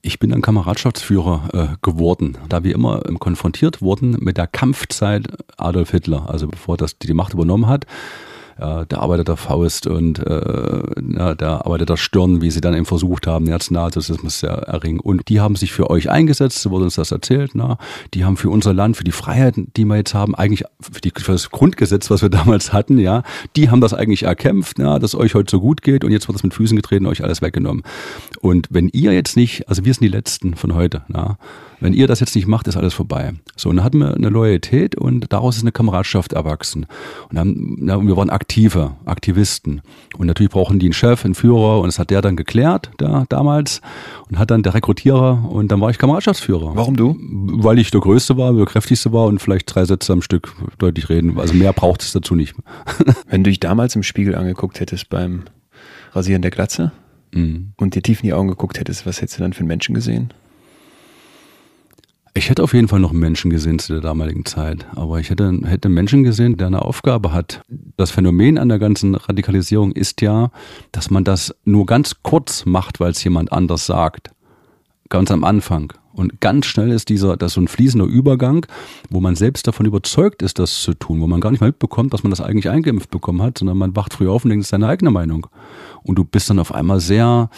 [0.03, 5.27] Ich bin ein Kameradschaftsführer äh, geworden, da wir immer ähm, konfrontiert wurden mit der Kampfzeit
[5.57, 7.87] Adolf Hitler, also bevor das die Macht übernommen hat
[8.59, 10.83] ja, der Faust und äh,
[11.17, 15.01] ja, der Stirn, wie sie dann eben versucht haben, Nationalsozialismus zu erringen.
[15.01, 17.53] Und die haben sich für euch eingesetzt, so wurde uns das erzählt.
[17.55, 17.79] Na?
[18.15, 21.13] Die haben für unser Land, für die Freiheiten, die wir jetzt haben, eigentlich für, die,
[21.15, 23.23] für das Grundgesetz, was wir damals hatten, ja,
[23.57, 26.37] die haben das eigentlich erkämpft, ja, dass euch heute so gut geht und jetzt wird
[26.37, 27.83] es mit Füßen getreten, euch alles weggenommen.
[28.41, 31.39] Und wenn ihr jetzt nicht, also wir sind die Letzten von heute, na,
[31.81, 33.35] wenn ihr das jetzt nicht macht, ist alles vorbei.
[33.55, 36.87] So, und dann hatten wir eine Loyalität und daraus ist eine Kameradschaft erwachsen.
[37.29, 39.83] Und dann, ja, wir waren aktive, Aktivisten.
[40.17, 43.25] Und natürlich brauchen die einen Chef, einen Führer und das hat der dann geklärt, da,
[43.29, 43.81] damals.
[44.31, 46.77] Und hat dann der Rekrutierer und dann war ich Kameradschaftsführer.
[46.77, 47.17] Warum du?
[47.21, 51.09] Weil ich der Größte war, der Kräftigste war und vielleicht drei Sätze am Stück deutlich
[51.09, 51.41] reden.
[51.41, 52.55] Also mehr braucht es dazu nicht.
[53.29, 55.43] Wenn du dich damals im Spiegel angeguckt hättest beim
[56.13, 56.93] Rasieren der Glatze
[57.33, 57.73] mhm.
[57.77, 59.95] und dir tief in die Augen geguckt hättest, was hättest du dann für einen Menschen
[59.95, 60.33] gesehen?
[62.37, 65.59] Ich hätte auf jeden Fall noch Menschen gesehen zu der damaligen Zeit, aber ich hätte,
[65.65, 67.63] hätte Menschen gesehen, der eine Aufgabe hat.
[67.97, 70.51] Das Phänomen an der ganzen Radikalisierung ist ja,
[70.93, 74.33] dass man das nur ganz kurz macht, weil es jemand anders sagt.
[75.09, 75.95] Ganz am Anfang.
[76.17, 78.67] Und ganz schnell ist dieser, das so ein fließender Übergang,
[79.11, 82.15] wo man selbst davon überzeugt ist, das zu tun, wo man gar nicht mal mitbekommt,
[82.15, 84.69] dass man das eigentlich eingeimpft bekommen hat, sondern man wacht früh auf und denkt, das
[84.69, 85.47] ist seine eigene Meinung.
[86.03, 87.51] Und du bist dann auf einmal sehr,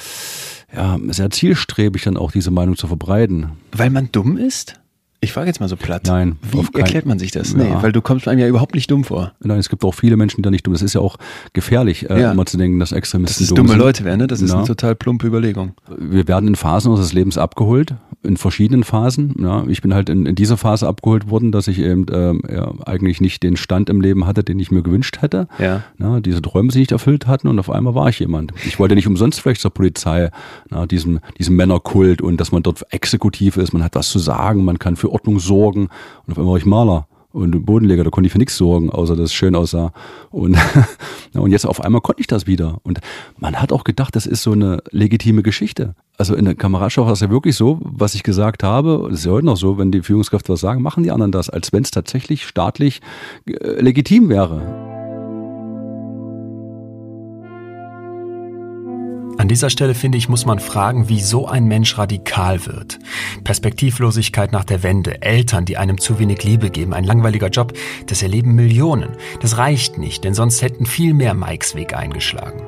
[0.75, 3.53] ja, sehr zielstrebig, dann auch diese Meinung zu verbreiten.
[3.71, 4.81] Weil man dumm ist?
[5.20, 6.02] Ich frage jetzt mal so platt.
[6.07, 6.37] Nein.
[6.52, 7.52] Wie erklärt man sich das?
[7.52, 7.83] Nee, ja.
[7.83, 9.33] weil du kommst einem ja überhaupt nicht dumm vor.
[9.42, 10.74] Nein, es gibt auch viele Menschen, die da nicht dumm.
[10.74, 11.16] Das ist ja auch
[11.54, 12.33] gefährlich, äh, ja.
[12.33, 13.78] immer zu denken, dass Extremisten dass es dumme sind.
[13.78, 14.20] Leute werden.
[14.20, 14.26] Ne?
[14.28, 14.59] Das ist ja.
[14.59, 15.72] eine total plumpe Überlegung.
[15.98, 19.35] Wir werden in Phasen unseres Lebens abgeholt, in verschiedenen Phasen.
[19.40, 22.72] Ja, ich bin halt in, in dieser Phase abgeholt worden, dass ich eben ähm, ja,
[22.87, 25.48] eigentlich nicht den Stand im Leben hatte, den ich mir gewünscht hätte.
[25.59, 25.83] Ja.
[25.98, 28.52] Ja, diese Träume sich nicht erfüllt hatten und auf einmal war ich jemand.
[28.66, 30.31] Ich wollte nicht umsonst vielleicht zur Polizei,
[30.70, 34.64] na, diesem, diesem Männerkult und dass man dort exekutiv ist, man hat was zu sagen,
[34.64, 35.88] man kann für Ordnung sorgen
[36.27, 39.14] und auf einmal war ich Maler und Bodenleger, da konnte ich für nichts sorgen, außer
[39.14, 39.92] dass es schön aussah.
[40.31, 40.57] Und,
[41.35, 42.79] und jetzt auf einmal konnte ich das wieder.
[42.85, 43.01] Und
[43.38, 45.94] man hat auch gedacht, das ist so eine legitime Geschichte.
[46.16, 49.27] Also in der Kameradschaft war es ja wirklich so, was ich gesagt habe, es ist
[49.27, 51.83] ja heute noch so, wenn die Führungskräfte was sagen, machen die anderen das, als wenn
[51.83, 53.03] es tatsächlich staatlich
[53.47, 54.97] äh, legitim wäre.
[59.38, 62.98] An dieser Stelle finde ich, muss man fragen, wie so ein Mensch radikal wird.
[63.44, 67.72] Perspektivlosigkeit nach der Wende, Eltern, die einem zu wenig Liebe geben, ein langweiliger Job,
[68.07, 69.11] das erleben Millionen.
[69.40, 72.62] Das reicht nicht, denn sonst hätten viel mehr Mikes Weg eingeschlagen.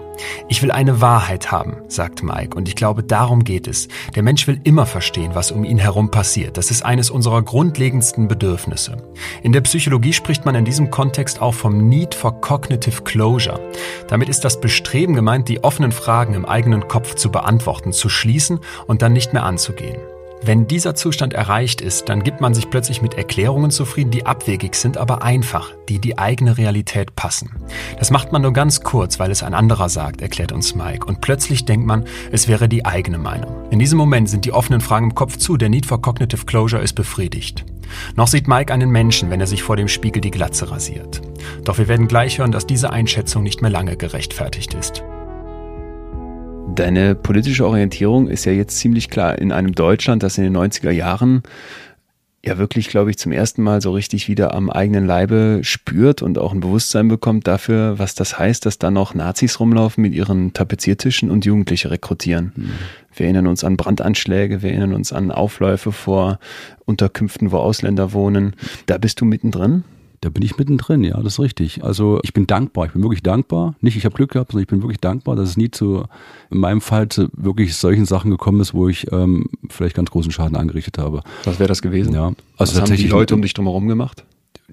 [0.49, 3.89] Ich will eine Wahrheit haben, sagt Mike, und ich glaube, darum geht es.
[4.15, 6.57] Der Mensch will immer verstehen, was um ihn herum passiert.
[6.57, 8.97] Das ist eines unserer grundlegendsten Bedürfnisse.
[9.43, 13.61] In der Psychologie spricht man in diesem Kontext auch vom Need for Cognitive Closure.
[14.09, 18.61] Damit ist das Bestreben gemeint, die offenen Fragen im eigenen Kopf zu beantworten, zu schließen
[18.87, 19.99] und dann nicht mehr anzugehen.
[20.43, 24.75] Wenn dieser Zustand erreicht ist, dann gibt man sich plötzlich mit Erklärungen zufrieden, die abwegig
[24.75, 27.51] sind, aber einfach, die die eigene Realität passen.
[27.99, 31.05] Das macht man nur ganz kurz, weil es ein anderer sagt, erklärt uns Mike.
[31.05, 33.55] Und plötzlich denkt man, es wäre die eigene Meinung.
[33.71, 36.83] In diesem Moment sind die offenen Fragen im Kopf zu, der Need for Cognitive Closure
[36.83, 37.67] ist befriedigt.
[38.17, 41.21] Noch sieht Mike einen Menschen, wenn er sich vor dem Spiegel die Glatze rasiert.
[41.65, 45.03] Doch wir werden gleich hören, dass diese Einschätzung nicht mehr lange gerechtfertigt ist.
[46.75, 50.91] Deine politische Orientierung ist ja jetzt ziemlich klar in einem Deutschland, das in den 90er
[50.91, 51.43] Jahren
[52.45, 56.39] ja wirklich, glaube ich, zum ersten Mal so richtig wieder am eigenen Leibe spürt und
[56.39, 60.55] auch ein Bewusstsein bekommt dafür, was das heißt, dass da noch Nazis rumlaufen mit ihren
[60.55, 62.53] Tapeziertischen und Jugendliche rekrutieren.
[62.57, 62.71] Mhm.
[63.15, 66.39] Wir erinnern uns an Brandanschläge, wir erinnern uns an Aufläufe vor
[66.87, 68.57] Unterkünften, wo Ausländer wohnen.
[68.87, 69.85] Da bist du mittendrin?
[70.23, 71.83] Da bin ich mittendrin, ja, das ist richtig.
[71.83, 73.75] Also ich bin dankbar, ich bin wirklich dankbar.
[73.81, 76.05] Nicht, ich habe Glück gehabt, sondern ich bin wirklich dankbar, dass es nie zu,
[76.51, 80.31] in meinem Fall zu wirklich solchen Sachen gekommen ist, wo ich ähm, vielleicht ganz großen
[80.31, 81.23] Schaden angerichtet habe.
[81.45, 82.13] Was wäre das gewesen?
[82.13, 84.25] Ja, also Was tatsächlich haben die Leute um dich drumherum gemacht?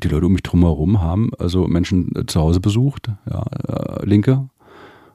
[0.03, 4.49] Die Leute um mich drumherum haben also Menschen äh, zu Hause besucht, ja, äh, Linke,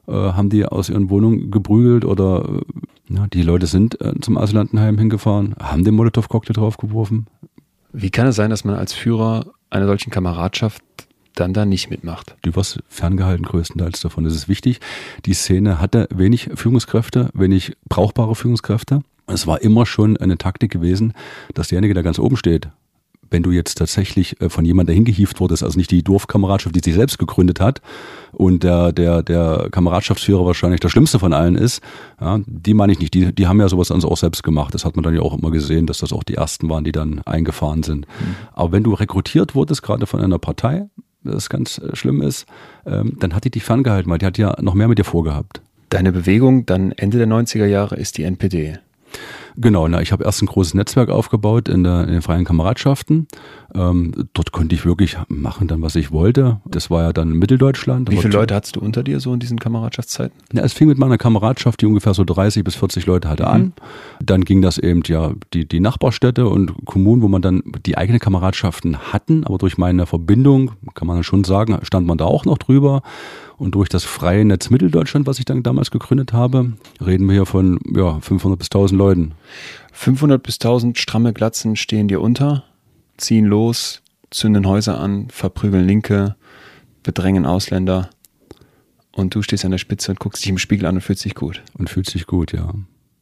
[0.07, 4.37] äh, haben die aus ihren Wohnungen geprügelt oder äh, ja, die Leute sind äh, zum
[4.37, 7.27] Asylantenheim hingefahren, haben den Molotow-Cocktail draufgeworfen.
[7.91, 10.83] Wie kann es sein, dass man als Führer einer solchen Kameradschaft
[11.35, 12.35] dann da nicht mitmacht.
[12.43, 14.23] Du warst ferngehalten größtenteils davon.
[14.23, 14.79] Das ist wichtig.
[15.25, 19.01] Die Szene hatte wenig Führungskräfte, wenig brauchbare Führungskräfte.
[19.25, 21.13] Es war immer schon eine Taktik gewesen,
[21.53, 22.69] dass derjenige, der ganz oben steht,
[23.33, 26.93] wenn du jetzt tatsächlich äh, von jemandem hingehieft wurdest, also nicht die Dorfkameradschaft, die sich
[26.93, 27.81] selbst gegründet hat
[28.31, 31.81] und der, der, der Kameradschaftsführer wahrscheinlich der schlimmste von allen ist,
[32.21, 33.13] ja, die meine ich nicht.
[33.13, 34.73] Die, die haben ja sowas also auch selbst gemacht.
[34.73, 36.91] Das hat man dann ja auch immer gesehen, dass das auch die ersten waren, die
[36.91, 38.07] dann eingefahren sind.
[38.07, 38.35] Mhm.
[38.53, 40.85] Aber wenn du rekrutiert wurdest, gerade von einer Partei,
[41.23, 42.45] das ganz äh, schlimm ist,
[42.85, 45.61] ähm, dann hat die dich ferngehalten, weil die hat ja noch mehr mit dir vorgehabt.
[45.89, 48.79] Deine Bewegung dann Ende der 90er Jahre ist die NPD.
[49.55, 53.27] Genau, na, ich habe erst ein großes Netzwerk aufgebaut in, der, in den freien Kameradschaften.
[53.75, 56.59] Ähm, dort konnte ich wirklich machen, dann was ich wollte.
[56.65, 58.09] Das war ja dann in Mitteldeutschland.
[58.09, 60.35] Wie viele Leute hattest du unter dir so in diesen Kameradschaftszeiten?
[60.53, 63.49] Ja, es fing mit meiner Kameradschaft, die ungefähr so 30 bis 40 Leute hatte, mhm.
[63.49, 63.73] an.
[64.21, 68.19] Dann ging das eben ja die, die Nachbarstädte und Kommunen, wo man dann die eigenen
[68.19, 72.57] Kameradschaften hatten, aber durch meine Verbindung, kann man schon sagen, stand man da auch noch
[72.57, 73.01] drüber.
[73.63, 77.45] Und durch das freie Netz Mitteldeutschland, was ich dann damals gegründet habe, reden wir hier
[77.45, 79.35] von ja, 500 bis 1000 Leuten.
[79.93, 82.65] 500 bis 1000 stramme Glatzen stehen dir unter,
[83.15, 86.35] ziehen los, zünden Häuser an, verprügeln Linke,
[87.03, 88.09] bedrängen Ausländer.
[89.13, 91.33] Und du stehst an der Spitze und guckst dich im Spiegel an und fühlst dich
[91.33, 91.61] gut.
[91.77, 92.73] Und fühlst dich gut, ja.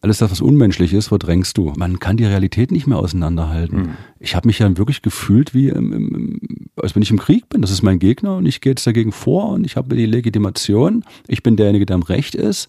[0.04, 1.74] Alles das, was unmenschlich ist, verdrängst du.
[1.78, 3.82] Man kann die Realität nicht mehr auseinanderhalten.
[3.82, 3.90] Mhm.
[4.20, 6.42] Ich habe mich ja wirklich gefühlt, wie im, im,
[6.76, 7.62] als wenn ich im Krieg bin.
[7.62, 11.06] Das ist mein Gegner und ich gehe jetzt dagegen vor und ich habe die Legitimation.
[11.28, 12.68] Ich bin derjenige, der am Recht ist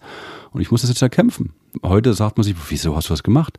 [0.51, 1.53] und ich muss das jetzt erkämpfen.
[1.81, 3.57] Heute sagt man sich, wieso hast du das gemacht?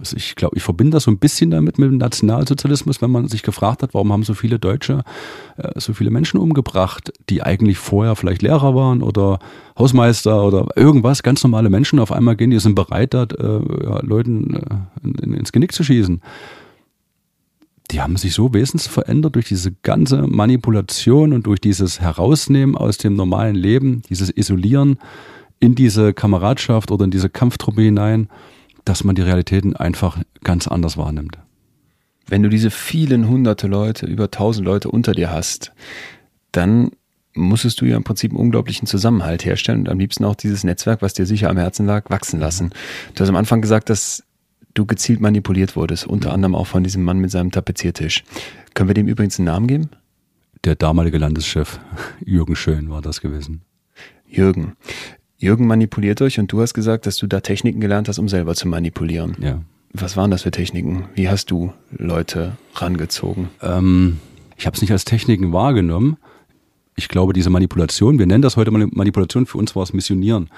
[0.00, 3.28] Also ich glaube, ich verbinde das so ein bisschen damit mit dem Nationalsozialismus, wenn man
[3.28, 5.04] sich gefragt hat, warum haben so viele Deutsche
[5.58, 9.38] äh, so viele Menschen umgebracht, die eigentlich vorher vielleicht Lehrer waren oder
[9.78, 11.98] Hausmeister oder irgendwas, ganz normale Menschen.
[11.98, 15.84] Auf einmal gehen die sind bereit, da, äh, ja, Leuten äh, in, ins Genick zu
[15.84, 16.20] schießen.
[17.90, 22.98] Die haben sich so wesentlich verändert durch diese ganze Manipulation und durch dieses Herausnehmen aus
[22.98, 24.98] dem normalen Leben, dieses Isolieren
[25.58, 28.28] in diese Kameradschaft oder in diese Kampftruppe hinein
[28.84, 31.38] dass man die Realitäten einfach ganz anders wahrnimmt.
[32.26, 35.72] Wenn du diese vielen hunderte Leute, über tausend Leute unter dir hast,
[36.52, 36.90] dann
[37.34, 41.02] musstest du ja im Prinzip einen unglaublichen Zusammenhalt herstellen und am liebsten auch dieses Netzwerk,
[41.02, 42.70] was dir sicher am Herzen lag, wachsen lassen.
[43.14, 44.24] Du hast am Anfang gesagt, dass
[44.74, 48.24] du gezielt manipuliert wurdest, unter anderem auch von diesem Mann mit seinem Tapeziertisch.
[48.74, 49.90] Können wir dem übrigens einen Namen geben?
[50.64, 51.80] Der damalige Landeschef
[52.24, 53.62] Jürgen Schön war das gewesen.
[54.26, 54.76] Jürgen.
[55.40, 58.54] Jürgen manipuliert euch und du hast gesagt, dass du da Techniken gelernt hast, um selber
[58.54, 59.36] zu manipulieren.
[59.40, 59.60] Ja.
[59.92, 61.06] Was waren das für Techniken?
[61.14, 63.48] Wie hast du Leute rangezogen?
[63.62, 64.18] Ähm,
[64.56, 66.18] ich habe es nicht als Techniken wahrgenommen.
[66.94, 70.50] Ich glaube, diese Manipulation, wir nennen das heute Manipulation, für uns war es Missionieren.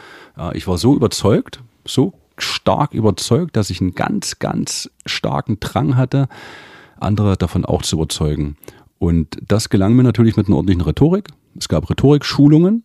[0.54, 6.28] Ich war so überzeugt, so stark überzeugt, dass ich einen ganz, ganz starken Drang hatte,
[6.98, 8.56] andere davon auch zu überzeugen.
[8.98, 11.28] Und das gelang mir natürlich mit einer ordentlichen Rhetorik.
[11.56, 12.82] Es gab Rhetorikschulungen,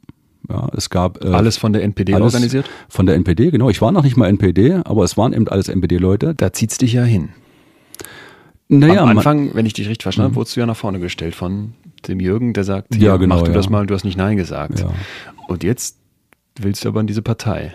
[0.49, 2.69] ja, es gab äh, alles von der NPD organisiert.
[2.89, 3.69] Von der NPD, genau.
[3.69, 6.35] Ich war noch nicht mal NPD, aber es waren eben alles NPD-Leute.
[6.35, 7.29] Da zieht's dich ja hin.
[8.69, 10.37] Naja, Am Anfang, wenn ich dich richtig verstanden habe, mhm.
[10.37, 11.73] wurdest du ja nach vorne gestellt von
[12.07, 13.55] dem Jürgen, der sagt, ja, ja genau, mach du ja.
[13.55, 14.79] das mal, du hast nicht Nein gesagt.
[14.79, 14.91] Ja.
[15.47, 15.97] Und jetzt
[16.59, 17.73] willst du aber in diese Partei.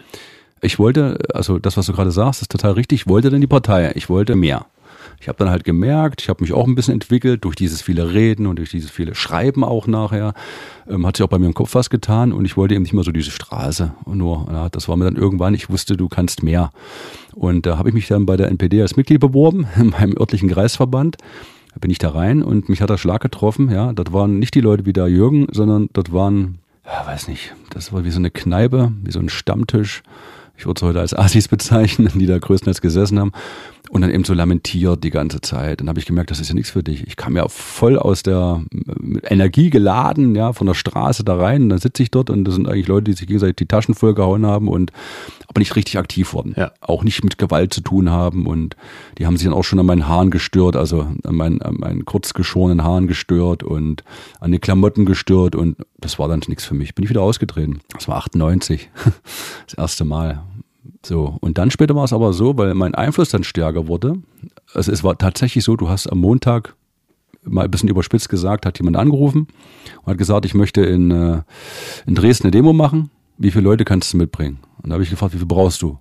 [0.61, 3.03] Ich wollte, also das, was du gerade sagst, ist total richtig.
[3.03, 3.93] Ich wollte dann die Partei.
[3.95, 4.67] Ich wollte mehr.
[5.23, 8.13] Ich habe dann halt gemerkt, ich habe mich auch ein bisschen entwickelt durch dieses viele
[8.13, 10.35] Reden und durch dieses viele Schreiben auch nachher.
[10.89, 12.93] Ähm, hat sich auch bei mir im Kopf was getan und ich wollte eben nicht
[12.93, 13.93] mehr so diese Straße.
[14.05, 16.73] Und nur, ja, das war mir dann irgendwann, ich wusste, du kannst mehr.
[17.37, 20.51] Und da habe ich mich dann bei der NPD als Mitglied beworben, in meinem örtlichen
[20.51, 21.19] Kreisverband.
[21.73, 23.71] Da bin ich da rein und mich hat der Schlag getroffen.
[23.71, 27.55] Ja, das waren nicht die Leute wie der Jürgen, sondern das waren, ja, weiß nicht,
[27.71, 30.03] das war wie so eine Kneipe, wie so ein Stammtisch
[30.63, 33.33] ich würde es heute als Assis bezeichnen, die da größtenteils gesessen haben
[33.93, 35.83] und dann eben so lamentiert die ganze Zeit.
[35.83, 37.07] Dann habe ich gemerkt, das ist ja nichts für dich.
[37.07, 38.63] Ich kam ja voll aus der
[39.25, 41.65] Energie geladen, ja, von der Straße da rein.
[41.65, 43.95] Und dann sitze ich dort und das sind eigentlich Leute, die sich gegenseitig die Taschen
[43.95, 44.93] vollgehauen haben und
[45.47, 46.55] aber nicht richtig aktiv wurden.
[46.57, 46.73] Ja.
[46.81, 48.77] Auch nicht mit Gewalt zu tun haben und
[49.19, 52.07] die haben sich dann auch schon an meinen Haaren gestört, also an meinen, an meinen
[52.07, 54.05] kurz geschorenen Haaren gestört und
[54.41, 56.95] an den Klamotten gestört und das war dann nichts für mich.
[56.95, 57.81] Bin ich wieder ausgetreten.
[57.93, 58.89] Das war 98.
[59.67, 60.43] Das erste Mal.
[61.05, 64.17] So, und dann später war es aber so, weil mein Einfluss dann stärker wurde.
[64.73, 66.77] Also es war tatsächlich so, du hast am Montag,
[67.45, 69.49] mal ein bisschen überspitzt gesagt, hat jemand angerufen
[70.03, 71.43] und hat gesagt, ich möchte in, äh,
[72.07, 73.11] in Dresden eine Demo machen.
[73.37, 74.61] Wie viele Leute kannst du mitbringen?
[74.83, 75.99] Und da habe ich gefragt, wie viel brauchst du?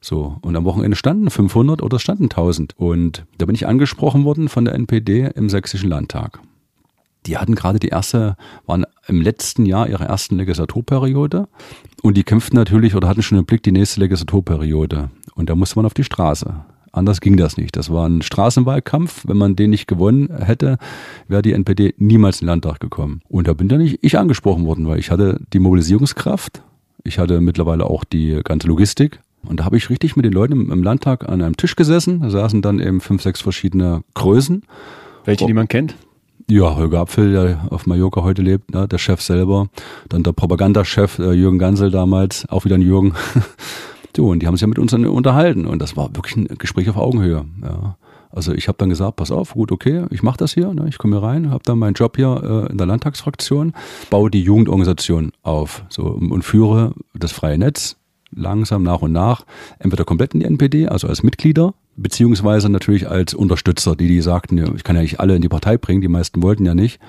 [0.00, 2.76] So, und am Wochenende standen 500 oder standen 1000.
[2.76, 6.40] Und da bin ich angesprochen worden von der NPD im Sächsischen Landtag.
[7.26, 11.48] Die hatten gerade die erste, waren im letzten Jahr ihre ersten Legislaturperiode
[12.02, 15.10] und die kämpften natürlich oder hatten schon im Blick die nächste Legislaturperiode.
[15.34, 16.64] Und da musste man auf die Straße.
[16.92, 17.74] Anders ging das nicht.
[17.76, 19.24] Das war ein Straßenwahlkampf.
[19.26, 20.76] Wenn man den nicht gewonnen hätte,
[21.26, 23.22] wäre die NPD niemals in den Landtag gekommen.
[23.28, 26.62] Und da bin dann nicht ich angesprochen worden, weil ich hatte die Mobilisierungskraft.
[27.02, 29.20] Ich hatte mittlerweile auch die ganze Logistik.
[29.42, 32.20] Und da habe ich richtig mit den Leuten im, im Landtag an einem Tisch gesessen.
[32.20, 34.62] Da saßen dann eben fünf, sechs verschiedene Größen.
[35.24, 35.94] Welche, die man kennt?
[36.50, 39.68] Ja, Holger Apfel, der auf Mallorca heute lebt, ne, der Chef selber.
[40.08, 43.14] Dann der Propagandachef äh, Jürgen Gansel damals, auch wieder ein Jürgen.
[44.16, 45.66] so, und die haben sich ja mit uns unterhalten.
[45.66, 47.44] Und das war wirklich ein Gespräch auf Augenhöhe.
[47.62, 47.96] Ja.
[48.30, 50.96] Also ich habe dann gesagt, pass auf, gut, okay, ich mache das hier, ne, ich
[50.96, 53.74] komme hier rein, habe dann meinen Job hier äh, in der Landtagsfraktion,
[54.08, 57.96] baue die Jugendorganisation auf so, und führe das freie Netz
[58.34, 59.44] langsam nach und nach
[59.78, 64.58] entweder komplett in die NPD, also als Mitglieder, beziehungsweise natürlich als Unterstützer, die die sagten,
[64.76, 67.00] ich kann ja nicht alle in die Partei bringen, die meisten wollten ja nicht,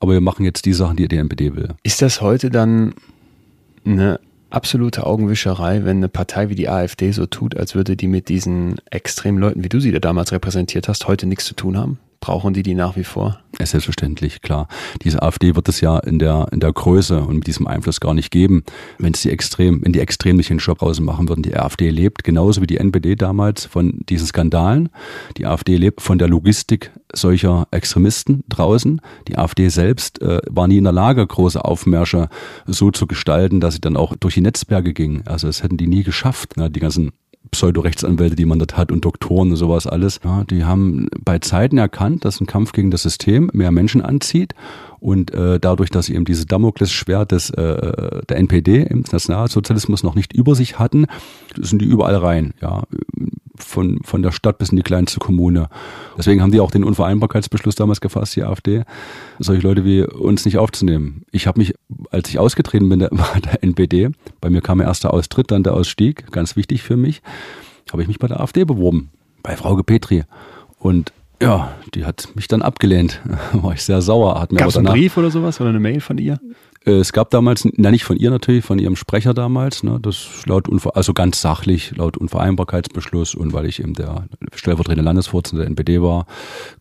[0.00, 1.70] aber wir machen jetzt die Sachen, die die NPD will.
[1.82, 2.94] Ist das heute dann
[3.84, 4.20] eine
[4.50, 8.76] absolute Augenwischerei, wenn eine Partei wie die AfD so tut, als würde die mit diesen
[8.90, 11.98] extremen Leuten, wie du sie da damals repräsentiert hast, heute nichts zu tun haben?
[12.20, 13.38] Brauchen die die nach wie vor?
[13.60, 14.68] Selbstverständlich, klar.
[15.02, 18.14] Diese AfD wird es ja in der, in der Größe und mit diesem Einfluss gar
[18.14, 18.64] nicht geben,
[18.98, 21.42] wenn es die extrem, wenn die extrem nicht den Job raus machen würden.
[21.42, 24.88] Die AfD lebt genauso wie die NPD damals von diesen Skandalen.
[25.36, 29.00] Die AfD lebt von der Logistik solcher Extremisten draußen.
[29.28, 32.28] Die AfD selbst äh, war nie in der Lage, große Aufmärsche
[32.66, 35.22] so zu gestalten, dass sie dann auch durch die Netzwerke ging.
[35.26, 36.56] Also das hätten die nie geschafft.
[36.56, 36.70] Ne?
[36.70, 37.12] Die ganzen
[37.50, 40.20] Pseudo-Rechtsanwälte, die man dort hat und Doktoren und sowas alles.
[40.24, 44.54] Ja, die haben bei Zeiten erkannt, dass ein Kampf gegen das System mehr Menschen anzieht
[45.00, 50.14] und äh, dadurch, dass sie eben dieses Damoklesschwert des, äh, der NPD im Nationalsozialismus noch
[50.14, 51.06] nicht über sich hatten,
[51.56, 52.54] sind die überall rein.
[52.60, 52.84] Ja,
[53.62, 55.68] von, von der Stadt bis in die kleinste Kommune.
[56.16, 58.84] Deswegen haben die auch den Unvereinbarkeitsbeschluss damals gefasst, die AfD,
[59.38, 61.22] solche Leute wie uns nicht aufzunehmen.
[61.30, 61.74] Ich habe mich,
[62.10, 63.10] als ich ausgetreten bin, der,
[63.44, 67.22] der NPD, bei mir kam erst der Austritt, dann der Ausstieg, ganz wichtig für mich,
[67.92, 69.10] habe ich mich bei der AfD beworben,
[69.42, 70.24] bei Frau Petri.
[70.78, 73.20] Und ja, die hat mich dann abgelehnt.
[73.52, 74.46] War ich sehr sauer.
[74.54, 76.40] Gab es einen Brief oder sowas oder eine Mail von ihr?
[76.84, 80.28] Äh, es gab damals, na nicht von ihr natürlich, von ihrem Sprecher damals, ne, das
[80.46, 85.68] laut Unver also ganz sachlich, laut Unvereinbarkeitsbeschluss und weil ich eben der stellvertretende Landesvorsitzende der
[85.68, 86.26] NPD war,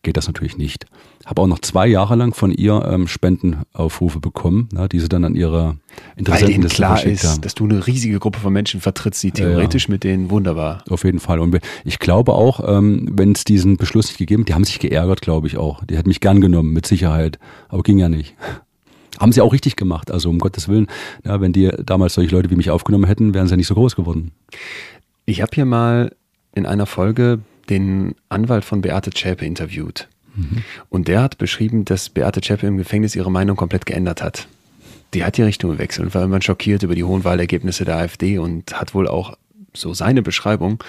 [0.03, 0.85] geht das natürlich nicht.
[1.25, 5.25] Habe auch noch zwei Jahre lang von ihr ähm, Spendenaufrufe bekommen, ne, die sie dann
[5.25, 5.77] an ihre
[6.15, 7.41] Interessenten Weil klar ist, haben.
[7.41, 10.83] dass du eine riesige Gruppe von Menschen vertrittst, die theoretisch ja, mit denen wunderbar.
[10.89, 11.39] Auf jeden Fall.
[11.39, 15.21] Und ich glaube auch, ähm, wenn es diesen Beschluss nicht gegeben, die haben sich geärgert,
[15.21, 15.83] glaube ich auch.
[15.85, 17.39] Die hätten mich gern genommen, mit Sicherheit.
[17.67, 18.35] Aber ging ja nicht.
[19.19, 20.11] Haben sie auch richtig gemacht.
[20.11, 20.87] Also um Gottes Willen,
[21.25, 23.75] ja, wenn die damals solche Leute wie mich aufgenommen hätten, wären sie ja nicht so
[23.75, 24.31] groß geworden.
[25.25, 26.15] Ich habe hier mal
[26.53, 30.07] in einer Folge den Anwalt von Beate Zschäpe interviewt.
[30.35, 30.63] Mhm.
[30.89, 34.47] Und der hat beschrieben, dass Beate Zschäpe im Gefängnis ihre Meinung komplett geändert hat.
[35.13, 38.39] Die hat die Richtung gewechselt und war irgendwann schockiert über die hohen Wahlergebnisse der AfD
[38.39, 39.37] und hat wohl auch
[39.73, 40.83] so seine Beschreibung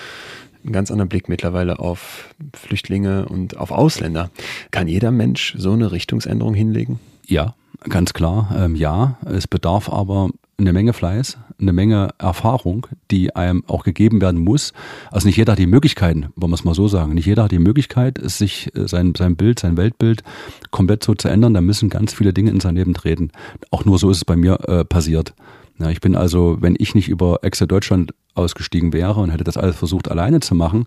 [0.64, 4.30] einen ganz anderen Blick mittlerweile auf Flüchtlinge und auf Ausländer.
[4.70, 6.98] Kann jeder Mensch so eine Richtungsänderung hinlegen?
[7.26, 9.18] Ja, Ganz klar, ähm, ja.
[9.24, 14.72] Es bedarf aber eine Menge Fleiß, eine Menge Erfahrung, die einem auch gegeben werden muss.
[15.12, 17.14] Also nicht jeder hat die Möglichkeiten, wollen wir es mal so sagen.
[17.14, 20.24] Nicht jeder hat die Möglichkeit, sich äh, sein, sein Bild, sein Weltbild
[20.72, 21.54] komplett so zu ändern.
[21.54, 23.30] Da müssen ganz viele Dinge in sein Leben treten.
[23.70, 25.34] Auch nur so ist es bei mir äh, passiert.
[25.78, 29.56] Ja, ich bin also, wenn ich nicht über Exit Deutschland ausgestiegen wäre und hätte das
[29.56, 30.86] alles versucht alleine zu machen,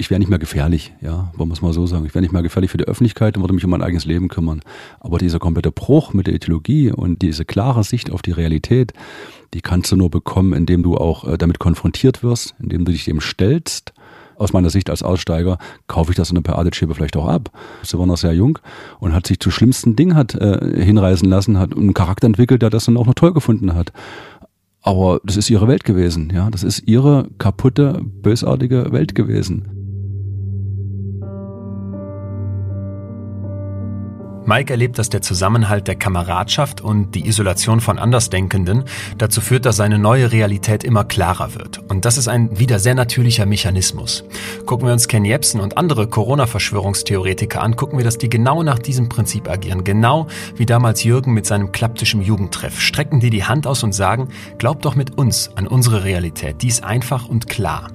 [0.00, 2.06] ich wäre nicht mehr gefährlich, ja, wollen wir es mal so sagen.
[2.06, 4.28] Ich wäre nicht mehr gefährlich für die Öffentlichkeit und würde mich um mein eigenes Leben
[4.28, 4.62] kümmern.
[4.98, 8.94] Aber dieser komplette Bruch mit der Ideologie und diese klare Sicht auf die Realität,
[9.52, 13.04] die kannst du nur bekommen, indem du auch äh, damit konfrontiert wirst, indem du dich
[13.04, 13.92] dem stellst.
[14.36, 17.50] Aus meiner Sicht als Aussteiger kaufe ich das in der Beate vielleicht auch ab.
[17.82, 18.58] Sie war noch sehr jung
[19.00, 22.70] und hat sich zu schlimmsten Dingen hat äh, hinreißen lassen, hat einen Charakter entwickelt, der
[22.70, 23.92] das dann auch noch toll gefunden hat.
[24.80, 26.48] Aber das ist ihre Welt gewesen, ja.
[26.48, 29.79] Das ist ihre kaputte, bösartige Welt gewesen.
[34.50, 38.82] Mike erlebt, dass der Zusammenhalt der Kameradschaft und die Isolation von Andersdenkenden
[39.16, 41.78] dazu führt, dass seine neue Realität immer klarer wird.
[41.88, 44.24] Und das ist ein wieder sehr natürlicher Mechanismus.
[44.66, 48.80] Gucken wir uns Ken Jebsen und andere Corona-Verschwörungstheoretiker an, gucken wir, dass die genau nach
[48.80, 49.84] diesem Prinzip agieren.
[49.84, 52.80] Genau wie damals Jürgen mit seinem klapptischen Jugendtreff.
[52.80, 56.62] Strecken die die Hand aus und sagen, glaubt doch mit uns an unsere Realität.
[56.62, 57.86] Die ist einfach und klar.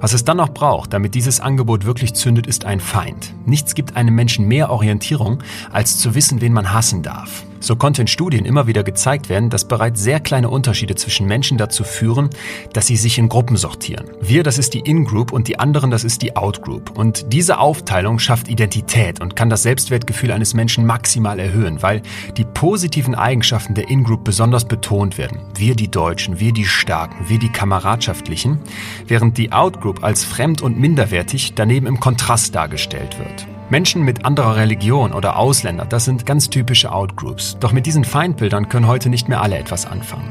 [0.00, 3.32] Was es dann noch braucht, damit dieses Angebot wirklich zündet, ist ein Feind.
[3.46, 7.44] Nichts gibt einem Menschen mehr Orientierung, als zu wissen, wen man hassen darf.
[7.64, 11.56] So konnte in Studien immer wieder gezeigt werden, dass bereits sehr kleine Unterschiede zwischen Menschen
[11.56, 12.28] dazu führen,
[12.74, 14.04] dass sie sich in Gruppen sortieren.
[14.20, 16.98] Wir, das ist die In-Group und die anderen, das ist die Out-Group.
[16.98, 22.02] Und diese Aufteilung schafft Identität und kann das Selbstwertgefühl eines Menschen maximal erhöhen, weil
[22.36, 25.40] die positiven Eigenschaften der In-Group besonders betont werden.
[25.56, 28.58] Wir die Deutschen, wir die Starken, wir die Kameradschaftlichen,
[29.06, 33.53] während die Out-Group als fremd und minderwertig daneben im Kontrast dargestellt wird.
[33.70, 37.56] Menschen mit anderer Religion oder Ausländer, das sind ganz typische Outgroups.
[37.60, 40.30] Doch mit diesen Feindbildern können heute nicht mehr alle etwas anfangen.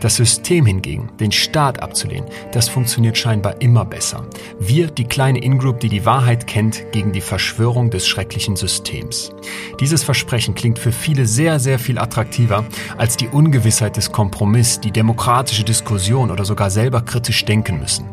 [0.00, 4.26] Das System hingegen, den Staat abzulehnen, das funktioniert scheinbar immer besser.
[4.60, 9.32] Wir, die kleine Ingroup, die die Wahrheit kennt, gegen die Verschwörung des schrecklichen Systems.
[9.80, 12.64] Dieses Versprechen klingt für viele sehr, sehr viel attraktiver
[12.98, 18.04] als die Ungewissheit des Kompromiss, die demokratische Diskussion oder sogar selber kritisch denken müssen.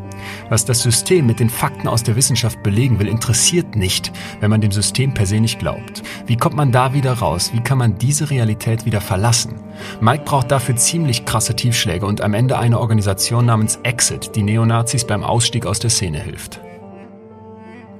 [0.49, 4.61] Was das System mit den Fakten aus der Wissenschaft belegen will, interessiert nicht, wenn man
[4.61, 6.03] dem System per se nicht glaubt.
[6.25, 7.51] Wie kommt man da wieder raus?
[7.53, 9.55] Wie kann man diese Realität wieder verlassen?
[9.99, 15.05] Mike braucht dafür ziemlich krasse Tiefschläge und am Ende eine Organisation namens Exit, die Neonazis
[15.05, 16.59] beim Ausstieg aus der Szene hilft.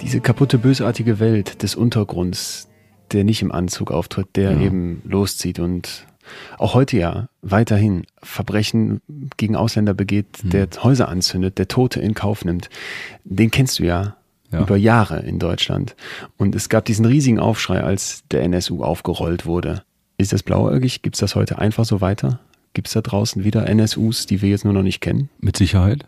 [0.02, 2.68] Diese kaputte, bösartige Welt des Untergrunds,
[3.12, 4.62] der nicht im Anzug auftritt, der ja.
[4.62, 6.08] eben loszieht und
[6.58, 9.02] auch heute ja weiterhin Verbrechen
[9.38, 10.50] gegen Ausländer begeht, mhm.
[10.52, 12.70] der Häuser anzündet, der Tote in Kauf nimmt.
[13.24, 14.16] Den kennst du ja,
[14.52, 15.96] ja, über Jahre in Deutschland.
[16.38, 19.84] Und es gab diesen riesigen Aufschrei, als der NSU aufgerollt wurde.
[20.18, 21.02] Ist das blauäugig?
[21.02, 22.40] Gibt es das heute einfach so weiter?
[22.74, 25.30] Gibt es da draußen wieder NSUs, die wir jetzt nur noch nicht kennen?
[25.40, 26.06] Mit Sicherheit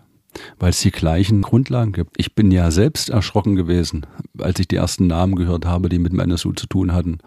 [0.59, 2.16] weil es die gleichen Grundlagen gibt.
[2.18, 4.05] Ich bin ja selbst erschrocken gewesen,
[4.39, 7.20] als ich die ersten Namen gehört habe, die mit dem NSU zu tun hatten.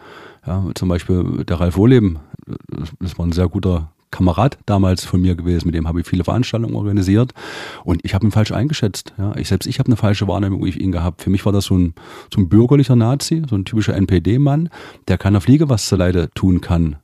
[0.46, 2.18] Ja, zum Beispiel der Ralf Wohleben,
[3.00, 6.24] das war ein sehr guter Kamerad damals von mir gewesen, mit dem habe ich viele
[6.24, 7.32] Veranstaltungen organisiert
[7.84, 9.12] und ich habe ihn falsch eingeschätzt.
[9.18, 11.22] Ja, ich selbst, ich habe eine falsche Wahrnehmung über ihn gehabt.
[11.22, 11.94] Für mich war das so ein,
[12.32, 14.70] so ein bürgerlicher Nazi, so ein typischer NPD-Mann,
[15.08, 16.96] der keiner Fliege was zur Leide tun kann.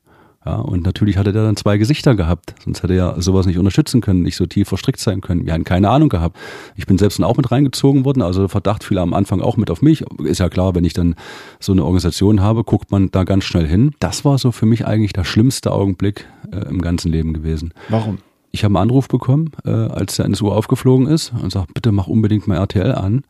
[0.45, 2.55] Ja, und natürlich hatte der dann zwei Gesichter gehabt.
[2.63, 5.45] Sonst hätte er sowas nicht unterstützen können, nicht so tief verstrickt sein können.
[5.45, 6.37] Wir hatten keine Ahnung gehabt.
[6.75, 8.21] Ich bin selbst dann auch mit reingezogen worden.
[8.21, 10.03] Also der Verdacht fiel am Anfang auch mit auf mich.
[10.23, 11.15] Ist ja klar, wenn ich dann
[11.59, 13.95] so eine Organisation habe, guckt man da ganz schnell hin.
[13.99, 17.73] Das war so für mich eigentlich der schlimmste Augenblick äh, im ganzen Leben gewesen.
[17.87, 18.17] Warum?
[18.51, 22.07] Ich habe einen Anruf bekommen, äh, als der NSU aufgeflogen ist und sagt, bitte mach
[22.07, 23.23] unbedingt mal RTL an.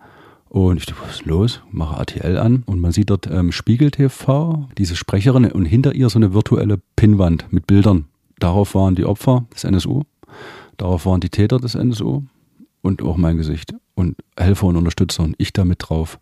[0.53, 1.61] Und ich dachte, was ist los?
[1.71, 6.09] Mache RTL an und man sieht dort ähm, Spiegel TV, diese Sprecherin und hinter ihr
[6.09, 8.05] so eine virtuelle Pinnwand mit Bildern.
[8.37, 10.03] Darauf waren die Opfer des NSU,
[10.77, 12.21] darauf waren die Täter des NSU
[12.83, 16.19] und auch mein Gesicht und Helfer und Unterstützer und ich da mit drauf.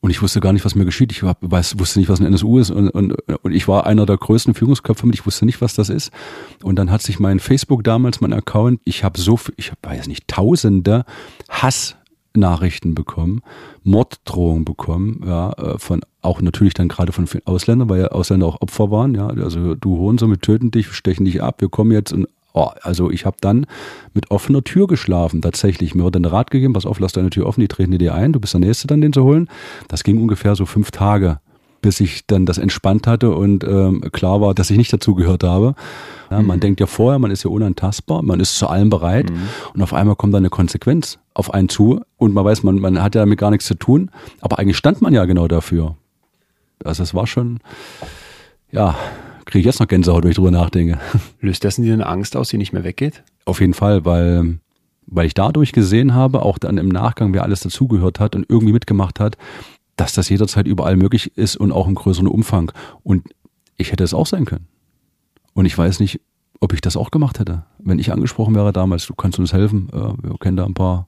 [0.00, 1.10] Und ich wusste gar nicht, was mir geschieht.
[1.10, 2.70] Ich weiß, wusste nicht, was ein NSU ist.
[2.70, 5.16] Und, und, und ich war einer der größten Führungsköpfe mit.
[5.16, 6.12] Ich wusste nicht, was das ist.
[6.62, 10.28] Und dann hat sich mein Facebook damals, mein Account, ich habe so, ich weiß nicht,
[10.28, 11.04] tausende
[11.48, 11.97] Hass
[12.34, 13.40] Nachrichten bekommen,
[13.82, 18.60] Morddrohungen bekommen, ja, äh, von auch natürlich dann gerade von Ausländern, weil ja Ausländer auch
[18.60, 22.12] Opfer waren, ja, also du Hohensohn, wir töten dich, stechen dich ab, wir kommen jetzt
[22.12, 23.66] und oh, also ich habe dann
[24.14, 25.94] mit offener Tür geschlafen, tatsächlich.
[25.94, 28.32] Mir wurde ein Rat gegeben, pass auf, lass deine Tür offen, die treten dir ein,
[28.32, 29.48] du bist der Nächste dann, den zu holen.
[29.86, 31.38] Das ging ungefähr so fünf Tage
[31.80, 35.74] bis ich dann das entspannt hatte und ähm, klar war, dass ich nicht dazugehört habe.
[36.30, 36.60] Ja, man mhm.
[36.60, 39.48] denkt ja vorher, man ist ja unantastbar, man ist zu allem bereit mhm.
[39.74, 43.00] und auf einmal kommt dann eine Konsequenz auf einen zu und man weiß, man, man
[43.00, 44.10] hat ja damit gar nichts zu tun,
[44.40, 45.96] aber eigentlich stand man ja genau dafür.
[46.84, 47.60] Also es war schon,
[48.72, 48.96] ja,
[49.44, 50.98] kriege ich jetzt noch Gänsehaut, wenn ich drüber nachdenke.
[51.40, 53.22] Löst das in dir eine Angst aus, die nicht mehr weggeht?
[53.44, 54.58] Auf jeden Fall, weil,
[55.06, 58.72] weil ich dadurch gesehen habe, auch dann im Nachgang, wer alles dazugehört hat und irgendwie
[58.72, 59.38] mitgemacht hat,
[59.94, 62.72] dass das jederzeit überall möglich ist und auch im größeren Umfang.
[63.04, 63.28] Und
[63.76, 64.66] ich hätte es auch sein können.
[65.54, 66.20] Und ich weiß nicht,
[66.58, 69.06] ob ich das auch gemacht hätte, wenn ich angesprochen wäre damals.
[69.06, 69.88] Du kannst uns helfen.
[69.92, 71.06] Wir kennen da ein paar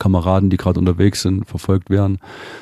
[0.00, 2.18] Kameraden, die gerade unterwegs sind, verfolgt werden.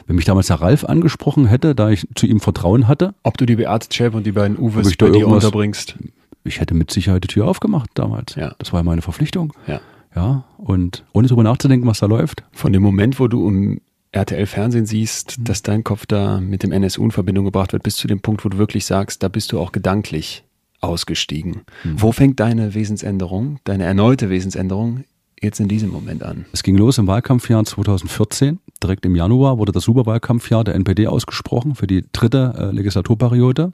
[0.07, 3.15] Wenn mich damals der Ralf angesprochen hätte, da ich zu ihm Vertrauen hatte.
[3.23, 5.97] Ob du die Beate Chap und die beiden Uwes bei dir unterbringst?
[6.45, 8.35] Ich hätte mit Sicherheit die Tür aufgemacht damals.
[8.35, 8.55] Ja.
[8.59, 9.55] Das war meine Verpflichtung.
[9.67, 9.81] Ja.
[10.15, 12.43] Ja, und ohne darüber nachzudenken, was da läuft.
[12.53, 13.81] Von dem Moment, wo du um
[14.11, 15.45] RTL Fernsehen siehst, mhm.
[15.45, 18.45] dass dein Kopf da mit dem NSU in Verbindung gebracht wird, bis zu dem Punkt,
[18.45, 20.45] wo du wirklich sagst, da bist du auch gedanklich
[20.81, 21.63] ausgestiegen.
[21.85, 22.03] Mhm.
[22.03, 25.05] Wo fängt deine Wesensänderung, deine erneute Wesensänderung
[25.43, 26.47] jetzt in diesem Moment an?
[26.53, 28.59] Es ging los im Wahlkampfjahr 2014.
[28.83, 33.73] Direkt im Januar wurde das Superwahlkampfjahr der NPD ausgesprochen für die dritte äh, Legislaturperiode.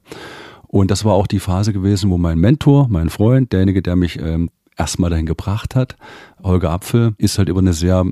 [0.66, 4.18] Und das war auch die Phase gewesen, wo mein Mentor, mein Freund, derjenige, der mich
[4.18, 5.96] ähm, erstmal dahin gebracht hat,
[6.42, 8.04] Holger Apfel, ist halt über eine sehr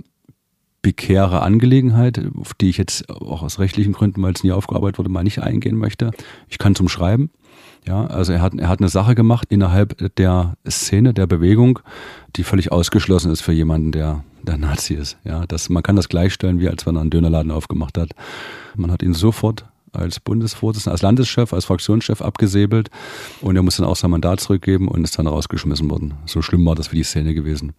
[0.83, 5.09] bekäre Angelegenheit, auf die ich jetzt auch aus rechtlichen Gründen, weil es nie aufgearbeitet wurde,
[5.09, 6.11] mal nicht eingehen möchte.
[6.49, 7.31] Ich kann zum Schreiben.
[7.87, 11.81] Ja, also er hat, er hat eine Sache gemacht innerhalb der Szene, der Bewegung,
[12.37, 15.19] die völlig ausgeschlossen ist für jemanden, der, der Nazi ist.
[15.25, 18.11] Ja, das, man kann das gleichstellen, wie als wenn er einen Dönerladen aufgemacht hat.
[18.77, 22.89] Man hat ihn sofort als Bundesvorsitzender, als Landeschef, als Fraktionschef abgesäbelt
[23.41, 26.15] und er muss dann auch sein Mandat zurückgeben und ist dann rausgeschmissen worden.
[26.25, 27.75] So schlimm war das für die Szene gewesen.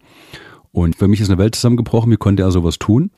[0.70, 3.10] Und für mich ist eine Welt zusammengebrochen, wie konnte er sowas tun?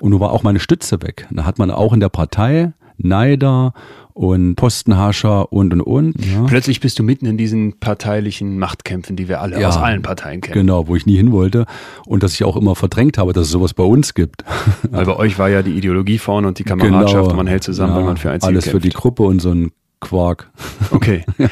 [0.00, 1.26] Und nun war auch meine Stütze weg.
[1.30, 3.72] Da hat man auch in der Partei Neider
[4.14, 6.24] und Postenhascher und und und.
[6.24, 6.44] Ja.
[6.44, 10.40] Plötzlich bist du mitten in diesen parteilichen Machtkämpfen, die wir alle ja, aus allen Parteien
[10.40, 10.54] kennen.
[10.54, 11.66] Genau, wo ich nie hin wollte
[12.06, 14.44] und dass ich auch immer verdrängt habe, dass es sowas bei uns gibt.
[14.90, 17.64] Weil bei euch war ja die Ideologie vorne und die Kameradschaft genau, und man hält
[17.64, 18.82] zusammen, ja, weil man für ein Ziel Alles kämpft.
[18.82, 20.50] für die Gruppe und so ein Quark.
[20.92, 21.24] Okay.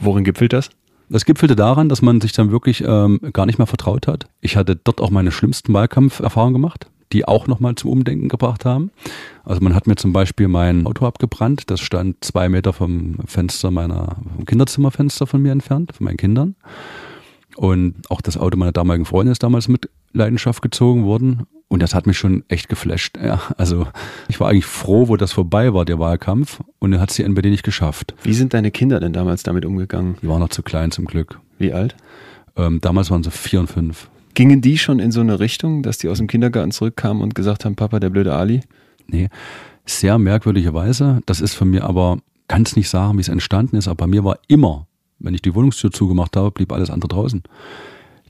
[0.00, 0.70] Worin gipfelt das?
[1.08, 4.26] Das gipfelte daran, dass man sich dann wirklich ähm, gar nicht mehr vertraut hat.
[4.42, 8.90] Ich hatte dort auch meine schlimmsten Wahlkampferfahrungen gemacht, die auch nochmal zum Umdenken gebracht haben.
[9.44, 11.70] Also man hat mir zum Beispiel mein Auto abgebrannt.
[11.70, 16.54] Das stand zwei Meter vom Fenster meiner, vom Kinderzimmerfenster von mir entfernt, von meinen Kindern.
[17.56, 21.46] Und auch das Auto meiner damaligen Freundin ist damals mit Leidenschaft gezogen worden.
[21.68, 23.18] Und das hat mich schon echt geflasht.
[23.22, 23.86] Ja, also
[24.28, 26.60] ich war eigentlich froh, wo das vorbei war, der Wahlkampf.
[26.78, 28.14] Und dann hat es die NPD nicht geschafft.
[28.22, 30.16] Wie sind deine Kinder denn damals damit umgegangen?
[30.22, 31.40] Die waren noch zu klein zum Glück.
[31.58, 31.96] Wie alt?
[32.56, 34.08] Ähm, damals waren sie vier und fünf.
[34.38, 37.64] Gingen die schon in so eine Richtung, dass die aus dem Kindergarten zurückkamen und gesagt
[37.64, 38.60] haben, Papa, der blöde Ali?
[39.08, 39.30] Nee,
[39.84, 41.22] sehr merkwürdigerweise.
[41.26, 44.06] Das ist von mir aber, kann es nicht sagen, wie es entstanden ist, aber bei
[44.06, 44.86] mir war immer,
[45.18, 47.42] wenn ich die Wohnungstür zugemacht habe, blieb alles andere draußen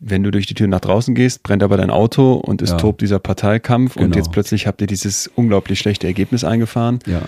[0.00, 2.76] wenn du durch die Tür nach draußen gehst, brennt aber dein Auto und es ja.
[2.76, 4.06] tobt dieser Parteikampf genau.
[4.06, 7.00] und jetzt plötzlich habt ihr dieses unglaublich schlechte Ergebnis eingefahren.
[7.06, 7.22] Ja.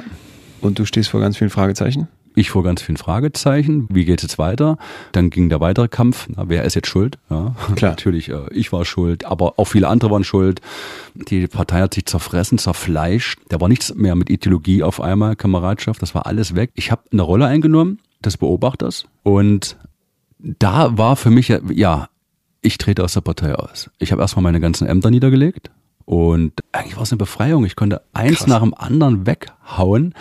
[0.60, 2.06] Und du stehst vor ganz vielen Fragezeichen?
[2.34, 3.86] Ich vor ganz vielen Fragezeichen.
[3.90, 4.78] Wie geht es jetzt weiter?
[5.12, 6.28] Dann ging der weitere Kampf.
[6.28, 7.18] Na, wer ist jetzt schuld?
[7.28, 7.92] Ja, Klar.
[7.92, 10.60] Natürlich, äh, ich war schuld, aber auch viele andere waren schuld.
[11.14, 13.40] Die Partei hat sich zerfressen, zerfleischt.
[13.48, 16.70] Da war nichts mehr mit Ideologie auf einmal, Kameradschaft, das war alles weg.
[16.74, 19.76] Ich habe eine Rolle eingenommen des Beobachters und
[20.38, 22.08] da war für mich ja
[22.62, 23.90] ich trete aus der Partei aus.
[23.98, 25.70] Ich habe erstmal meine ganzen Ämter niedergelegt
[26.04, 27.64] und eigentlich war es eine Befreiung.
[27.64, 28.46] Ich konnte eins Krass.
[28.48, 30.14] nach dem anderen weghauen,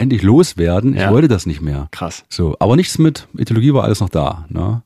[0.00, 0.94] endlich loswerden.
[0.94, 1.12] Ich ja.
[1.12, 1.88] wollte das nicht mehr.
[1.90, 2.24] Krass.
[2.28, 4.46] So, aber nichts mit Ideologie war alles noch da.
[4.48, 4.82] Ne?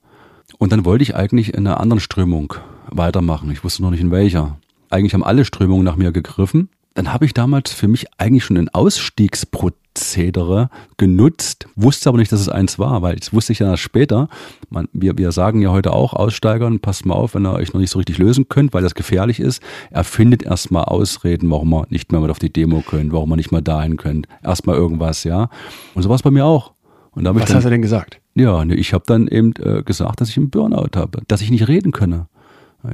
[0.59, 2.55] Und dann wollte ich eigentlich in einer anderen Strömung
[2.91, 3.51] weitermachen.
[3.51, 4.57] Ich wusste noch nicht in welcher.
[4.91, 6.69] Eigentlich haben alle Strömungen nach mir gegriffen.
[6.95, 12.33] Dann habe ich damals für mich eigentlich schon einen Ausstiegsprozess Prozedere genutzt, wusste aber nicht,
[12.33, 14.29] dass es eins war, weil das wusste ich ja später.
[14.69, 17.81] Man, wir, wir sagen ja heute auch Aussteigern, passt mal auf, wenn ihr euch noch
[17.81, 19.63] nicht so richtig lösen könnt, weil das gefährlich ist.
[19.93, 23.53] Erfindet erstmal Ausreden, warum man nicht mehr mit auf die Demo könnt, warum man nicht
[23.53, 24.27] mal dahin könnt.
[24.43, 25.49] Erstmal irgendwas, ja.
[25.95, 26.73] Und so war es bei mir auch.
[27.13, 28.21] Und Was dann, hast du denn gesagt?
[28.35, 31.69] Ja, ich habe dann eben äh, gesagt, dass ich einen Burnout habe, dass ich nicht
[31.69, 32.27] reden könne.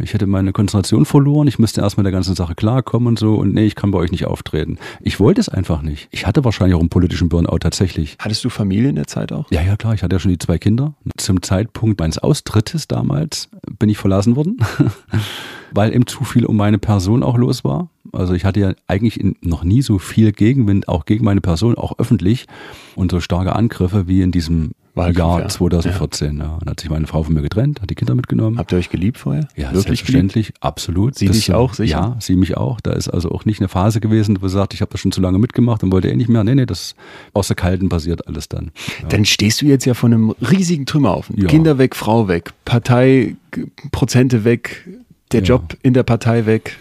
[0.02, 3.34] Ich hätte meine Konzentration verloren, ich müsste erst mit der ganzen Sache klarkommen und so
[3.34, 4.78] und nee, ich kann bei euch nicht auftreten.
[5.00, 6.08] Ich wollte es einfach nicht.
[6.12, 8.16] Ich hatte wahrscheinlich auch einen politischen Burnout tatsächlich.
[8.20, 9.50] Hattest du Familie in der Zeit auch?
[9.50, 10.94] Ja, ja, klar, ich hatte ja schon die zwei Kinder.
[11.16, 14.58] Zum Zeitpunkt meines Austrittes damals bin ich verlassen worden,
[15.72, 17.88] weil eben zu viel um meine Person auch los war.
[18.12, 21.98] Also ich hatte ja eigentlich noch nie so viel Gegenwind, auch gegen meine Person, auch
[21.98, 22.46] öffentlich
[22.94, 25.48] und so starke Angriffe wie in diesem Wahlkampf, ja.
[25.48, 26.38] 2014.
[26.38, 26.44] Ja.
[26.44, 26.58] ja.
[26.60, 28.58] Dann hat sich meine Frau von mir getrennt, hat die Kinder mitgenommen.
[28.58, 29.48] Habt ihr euch geliebt vorher?
[29.56, 30.62] Ja, Wirklich selbstverständlich, geliebt?
[30.62, 31.14] absolut.
[31.16, 31.90] Sie das, dich auch, sicher?
[31.90, 32.80] Ja, sie mich auch.
[32.80, 35.12] Da ist also auch nicht eine Phase gewesen, wo sie sagt, ich habe das schon
[35.12, 36.44] zu lange mitgemacht und wollte eh nicht mehr.
[36.44, 36.94] Nee, nee, das
[37.32, 38.72] aus der Kalten passiert alles dann.
[39.02, 39.08] Ja.
[39.08, 41.40] Dann stehst du jetzt ja von einem riesigen Trümmerhaufen.
[41.40, 41.46] Ja.
[41.48, 43.36] Kinder weg, Frau weg, Partei,
[43.92, 44.88] Prozente weg,
[45.32, 46.76] der Job in der Partei weg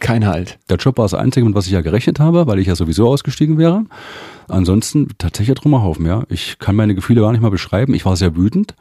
[0.00, 0.58] kein Halt.
[0.68, 3.08] Der Job war das Einzige, mit was ich ja gerechnet habe, weil ich ja sowieso
[3.08, 3.84] ausgestiegen wäre.
[4.48, 6.24] Ansonsten tatsächlich Trümmerhaufen, ja.
[6.28, 7.94] Ich kann meine Gefühle gar nicht mal beschreiben.
[7.94, 8.74] Ich war sehr wütend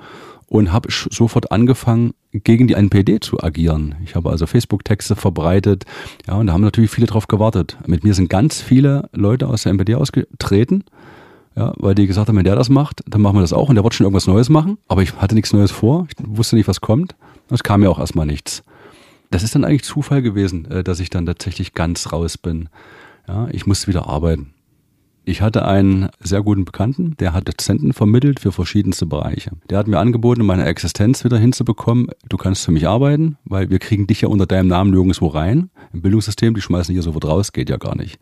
[0.48, 3.96] und habe sofort angefangen, gegen die NPD zu agieren.
[4.04, 5.86] Ich habe also Facebook-Texte verbreitet,
[6.28, 7.78] ja, und da haben natürlich viele drauf gewartet.
[7.88, 10.84] Mit mir sind ganz viele Leute aus der NPD ausgetreten,
[11.56, 13.76] ja, weil die gesagt haben, wenn der das macht, dann machen wir das auch und
[13.76, 14.78] der wird schon irgendwas Neues machen.
[14.88, 17.16] Aber ich hatte nichts Neues vor, ich wusste nicht, was kommt.
[17.50, 18.64] Es kam ja auch erstmal nichts.
[19.30, 22.70] Das ist dann eigentlich Zufall gewesen, äh, dass ich dann tatsächlich ganz raus bin.
[23.28, 24.54] Ja, ich musste wieder arbeiten.
[25.30, 29.52] Ich hatte einen sehr guten Bekannten, der hat Dozenten vermittelt für verschiedenste Bereiche.
[29.70, 32.08] Der hat mir angeboten, meine Existenz wieder hinzubekommen.
[32.28, 35.70] Du kannst für mich arbeiten, weil wir kriegen dich ja unter deinem Namen nirgendwo rein.
[35.94, 38.18] Im Bildungssystem, die schmeißen hier sofort raus, geht ja gar nicht.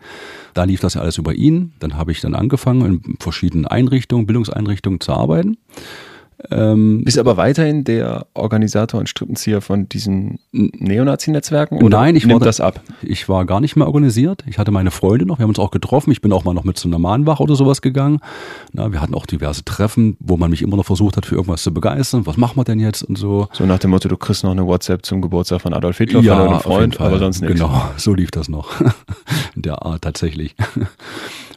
[0.54, 1.72] Da lief das ja alles über ihn.
[1.80, 5.56] Dann habe ich dann angefangen, in verschiedenen Einrichtungen, Bildungseinrichtungen zu arbeiten.
[6.52, 11.80] Ähm, Bist aber weiterhin der Organisator und Strippenzieher von diesen Neonazi-Netzwerken?
[11.90, 12.82] Nein, ich war, das ab?
[13.02, 14.44] Ich war gar nicht mehr organisiert.
[14.48, 15.40] Ich hatte meine Freunde noch.
[15.40, 16.12] Wir haben uns auch getroffen.
[16.12, 18.20] Ich bin auch mal noch mit zu einer Mahnwache oder sowas gegangen.
[18.72, 21.64] Na, wir hatten auch diverse Treffen, wo man mich immer noch versucht hat, für irgendwas
[21.64, 22.28] zu begeistern.
[22.28, 23.48] Was machen wir denn jetzt und so.
[23.52, 26.36] So nach dem Motto, du kriegst noch eine WhatsApp zum Geburtstag von Adolf Hitler ja,
[26.36, 27.56] von einem Freund, aber sonst nichts.
[27.56, 28.80] Genau, so lief das noch.
[29.56, 30.56] In der Art tatsächlich.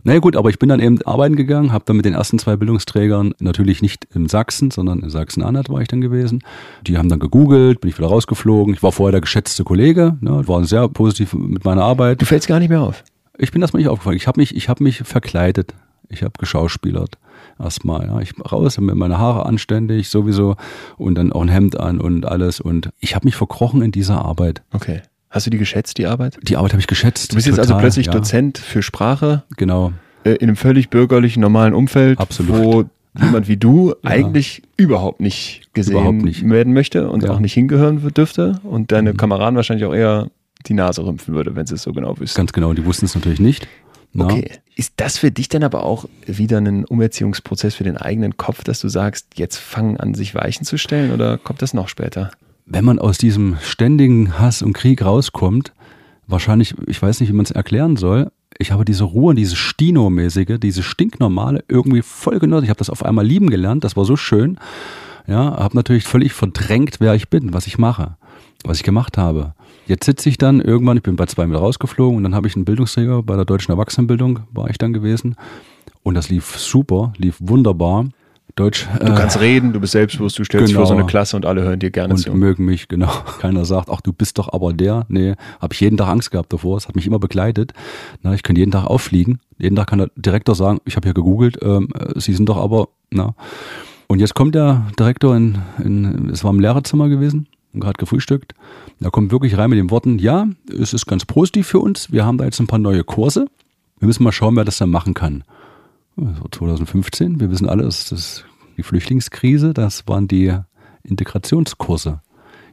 [0.02, 2.56] Naja gut, aber ich bin dann eben arbeiten gegangen, habe dann mit den ersten zwei
[2.56, 6.42] Bildungsträgern, natürlich nicht in Sachsen, sondern in Sachsen-Anhalt war ich dann gewesen.
[6.86, 8.74] Die haben dann gegoogelt, bin ich wieder rausgeflogen.
[8.74, 12.20] Ich war vorher der geschätzte Kollege, ne, war sehr positiv mit meiner Arbeit.
[12.20, 13.04] Du fällst gar nicht mehr auf?
[13.38, 14.16] Ich bin erstmal nicht aufgefallen.
[14.16, 15.74] Ich habe mich, ich habe mich verkleidet.
[16.08, 17.18] Ich habe geschauspielert.
[17.58, 18.20] Erstmal, ja.
[18.20, 20.56] Ich raus, habe mir meine Haare anständig sowieso
[20.98, 22.60] und dann auch ein Hemd an und alles.
[22.60, 24.62] Und ich habe mich verkrochen in dieser Arbeit.
[24.72, 25.02] Okay.
[25.30, 26.38] Hast du die geschätzt, die Arbeit?
[26.42, 27.30] Die Arbeit habe ich geschätzt.
[27.30, 28.12] Du bist jetzt also plötzlich ja.
[28.12, 29.44] Dozent für Sprache.
[29.56, 29.92] Genau.
[30.24, 32.18] Äh, in einem völlig bürgerlichen, normalen Umfeld.
[32.18, 32.56] Absolut.
[32.56, 32.84] Wo
[33.18, 34.10] jemand wie du ja.
[34.10, 36.48] eigentlich überhaupt nicht gesehen überhaupt nicht.
[36.48, 37.30] werden möchte und ja.
[37.30, 39.16] auch nicht hingehören dürfte und deine mhm.
[39.16, 40.30] Kameraden wahrscheinlich auch eher
[40.66, 42.36] die Nase rümpfen würde, wenn sie es so genau wüssten.
[42.36, 43.66] Ganz genau, die wussten es natürlich nicht.
[44.12, 44.26] Na?
[44.26, 44.50] Okay.
[44.76, 48.80] Ist das für dich dann aber auch wieder ein Umerziehungsprozess für den eigenen Kopf, dass
[48.80, 52.30] du sagst, jetzt fangen an, sich Weichen zu stellen oder kommt das noch später?
[52.66, 55.72] Wenn man aus diesem ständigen Hass und Krieg rauskommt,
[56.26, 60.58] wahrscheinlich, ich weiß nicht, wie man es erklären soll, ich habe diese Ruhe, diese Stino-mäßige,
[60.58, 62.64] diese stinknormale irgendwie voll genossen.
[62.64, 64.58] Ich habe das auf einmal lieben gelernt, das war so schön.
[65.26, 68.16] Ja, habe natürlich völlig verdrängt, wer ich bin, was ich mache,
[68.64, 69.54] was ich gemacht habe.
[69.86, 72.56] Jetzt sitze ich dann irgendwann, ich bin bei zwei mit rausgeflogen und dann habe ich
[72.56, 75.36] einen Bildungsträger bei der Deutschen Erwachsenenbildung, war ich dann gewesen.
[76.02, 78.06] Und das lief super, lief wunderbar.
[78.60, 78.86] Deutsch.
[78.98, 80.80] Du kannst äh, reden, du bist selbstbewusst, du stellst genau.
[80.80, 82.30] vor so eine Klasse und alle hören dir gerne und zu.
[82.30, 83.10] Und mögen mich, genau.
[83.40, 85.06] Keiner sagt, ach, du bist doch aber der.
[85.08, 86.76] Nee, habe ich jeden Tag Angst gehabt davor.
[86.76, 87.72] Es hat mich immer begleitet.
[88.22, 89.40] Na, ich könnte jeden Tag auffliegen.
[89.58, 92.88] Jeden Tag kann der Direktor sagen, ich habe hier gegoogelt, ähm, Sie sind doch aber,
[93.10, 93.34] na.
[94.06, 98.54] Und jetzt kommt der Direktor in, in es war im Lehrerzimmer gewesen und gerade gefrühstückt.
[98.98, 102.12] Da kommt wirklich rein mit den Worten, ja, es ist ganz positiv für uns.
[102.12, 103.46] Wir haben da jetzt ein paar neue Kurse.
[103.98, 105.44] Wir müssen mal schauen, wer das dann machen kann.
[106.16, 107.40] Das war 2015.
[107.40, 108.44] Wir wissen alle, das ist
[108.80, 109.74] die Flüchtlingskrise.
[109.74, 110.56] Das waren die
[111.02, 112.20] Integrationskurse.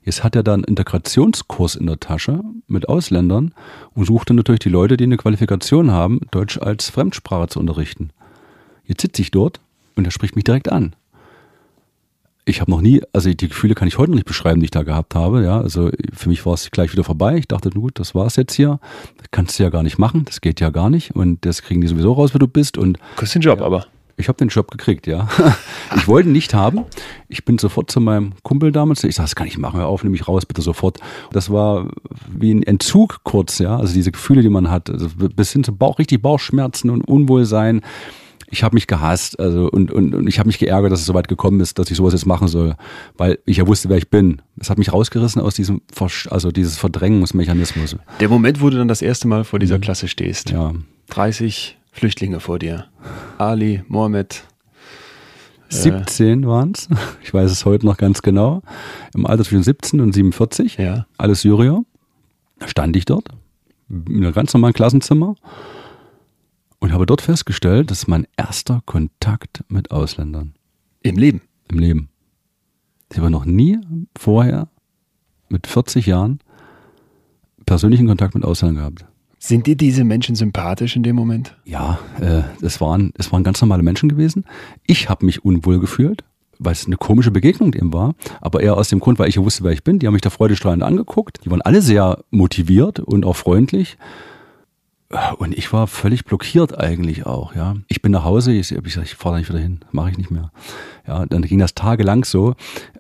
[0.04, 3.54] Jetzt hat er da einen Integrationskurs in der Tasche mit Ausländern
[3.94, 8.12] und suchte natürlich die Leute, die eine Qualifikation haben, Deutsch als Fremdsprache zu unterrichten.
[8.86, 9.60] Jetzt sitze ich dort
[9.96, 10.96] und er spricht mich direkt an
[12.48, 14.72] ich habe noch nie, also die Gefühle kann ich heute noch nicht beschreiben, die ich
[14.72, 15.44] da gehabt habe.
[15.44, 17.36] Ja, also für mich war es gleich wieder vorbei.
[17.36, 18.80] Ich dachte, gut, das war es jetzt hier.
[19.18, 20.24] Das kannst du ja gar nicht machen.
[20.24, 21.14] Das geht ja gar nicht.
[21.14, 22.78] Und das kriegen die sowieso raus, wer du bist.
[22.78, 23.88] Und du kriegst den Job ja, aber.
[24.20, 25.28] Ich habe den Job gekriegt, ja.
[25.96, 26.86] Ich wollte ihn nicht haben.
[27.30, 29.04] Ich bin sofort zu meinem Kumpel damals.
[29.04, 29.80] Ich sage, das kann ich machen.
[29.80, 31.00] Hör auf, nehme mich raus, bitte sofort.
[31.32, 31.88] Das war
[32.28, 33.78] wie ein Entzug kurz, ja.
[33.78, 37.82] Also diese Gefühle, die man hat, also bis hin zu Bauch, richtig Bauchschmerzen und Unwohlsein
[38.50, 41.14] ich habe mich gehasst also und, und, und ich habe mich geärgert, dass es so
[41.14, 42.76] weit gekommen ist, dass ich sowas jetzt machen soll,
[43.18, 44.42] weil ich ja wusste, wer ich bin.
[44.56, 45.82] Das hat mich rausgerissen aus diesem,
[46.30, 47.98] also dieses Verdrängungsmechanismus.
[48.20, 49.82] Der Moment, wo du dann das erste Mal vor dieser mhm.
[49.82, 50.52] Klasse stehst.
[50.52, 50.74] Ja.
[51.10, 52.86] 30 Flüchtlinge vor dir.
[53.40, 54.44] Ali, Mohammed.
[55.70, 56.88] 17 äh, waren es.
[57.24, 58.62] Ich weiß es heute noch ganz genau.
[59.16, 60.78] Im Alter zwischen 17 und 47.
[60.78, 61.08] Ja.
[61.18, 61.84] Alles Syrier.
[62.60, 63.30] Da stand ich dort.
[63.90, 65.34] In einem ganz normalen Klassenzimmer.
[66.78, 70.54] Und habe dort festgestellt, das ist mein erster Kontakt mit Ausländern.
[71.02, 71.42] Im Leben?
[71.68, 72.10] Im Leben.
[73.12, 73.80] Ich habe noch nie
[74.16, 74.68] vorher
[75.50, 76.42] mit 40 Jahren
[77.66, 79.17] persönlichen Kontakt mit Ausländern gehabt.
[79.48, 81.56] Sind dir diese Menschen sympathisch in dem Moment?
[81.64, 84.44] Ja, äh, es, waren, es waren ganz normale Menschen gewesen.
[84.86, 86.26] Ich habe mich unwohl gefühlt,
[86.60, 89.46] weil es eine komische Begegnung eben war, aber eher aus dem Grund, weil ich ja
[89.46, 90.00] wusste, wer ich bin.
[90.00, 91.46] Die haben mich da freudestrahlend angeguckt.
[91.46, 93.98] Die waren alle sehr motiviert und auch freundlich.
[95.38, 97.76] Und ich war völlig blockiert eigentlich auch, ja.
[97.88, 100.18] Ich bin nach Hause, ich, ich sag, ich fahre da nicht wieder hin, mache ich
[100.18, 100.52] nicht mehr.
[101.08, 102.56] Ja, dann ging das tagelang so.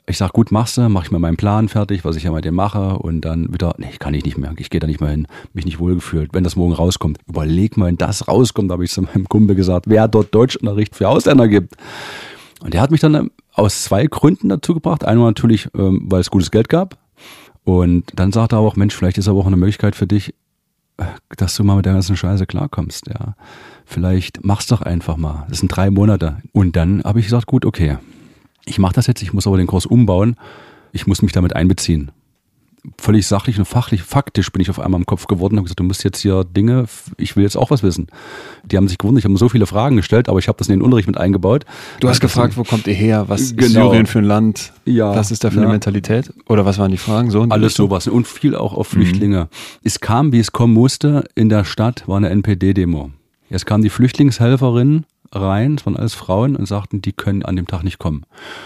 [0.05, 2.45] Ich sag, gut, machst du, mach ich mir meinen Plan fertig, was ich ja mit
[2.45, 5.09] dem mache und dann wieder, nee, kann ich nicht mehr, ich gehe da nicht mehr
[5.09, 6.33] hin, mich nicht wohlgefühlt.
[6.33, 9.87] Wenn das morgen rauskommt, überleg mal, wenn das rauskommt, habe ich zu meinem Kumpel gesagt,
[9.89, 11.75] wer dort Deutschunterricht für Ausländer gibt.
[12.61, 15.03] Und der hat mich dann ähm, aus zwei Gründen dazu gebracht.
[15.03, 16.97] Einmal natürlich, ähm, weil es gutes Geld gab.
[17.65, 20.33] Und dann sagte er auch, Mensch, vielleicht ist aber auch eine Möglichkeit für dich,
[21.35, 23.35] dass du mal mit der ganzen Scheiße klarkommst, ja.
[23.85, 25.45] Vielleicht mach's doch einfach mal.
[25.49, 26.37] Das sind drei Monate.
[26.51, 27.97] Und dann habe ich gesagt, gut, okay,
[28.65, 30.35] ich mache das jetzt, ich muss aber den Kurs umbauen.
[30.91, 32.11] Ich muss mich damit einbeziehen
[32.99, 35.79] völlig sachlich und fachlich, faktisch bin ich auf einmal im Kopf geworden und habe gesagt,
[35.79, 36.85] du musst jetzt hier Dinge,
[37.17, 38.07] ich will jetzt auch was wissen.
[38.63, 40.75] Die haben sich gewundert, ich habe so viele Fragen gestellt, aber ich habe das in
[40.75, 41.65] den Unterricht mit eingebaut.
[41.99, 43.25] Du hast gefragt, wo kommt ihr her?
[43.27, 43.65] Was genau.
[43.65, 44.73] ist Syrien für ein Land?
[44.85, 45.63] Ja, was ist da für ja.
[45.63, 46.33] eine Mentalität?
[46.47, 47.31] Oder was waren die Fragen?
[47.31, 49.45] So Alles sowas und viel auch auf Flüchtlinge.
[49.45, 49.47] Mhm.
[49.83, 53.11] Es kam, wie es kommen musste, in der Stadt war eine NPD-Demo.
[53.49, 57.67] Jetzt kam die Flüchtlingshelferin rein, es waren alles Frauen und sagten, die können an dem
[57.67, 58.25] Tag nicht kommen.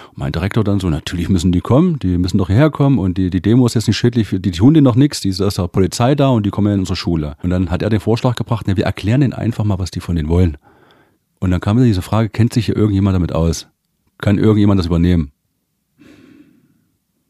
[0.09, 3.17] Und mein Direktor dann so, natürlich müssen die kommen, die müssen doch hierher kommen und
[3.17, 5.39] die, die Demo ist jetzt nicht schädlich, die, die tun denen noch nichts, die ist
[5.39, 7.35] der Polizei da und die kommen ja in unsere Schule.
[7.43, 9.99] Und dann hat er den Vorschlag gebracht, ja, wir erklären denen einfach mal, was die
[9.99, 10.57] von denen wollen.
[11.39, 13.67] Und dann kam diese Frage, kennt sich hier irgendjemand damit aus?
[14.19, 15.31] Kann irgendjemand das übernehmen?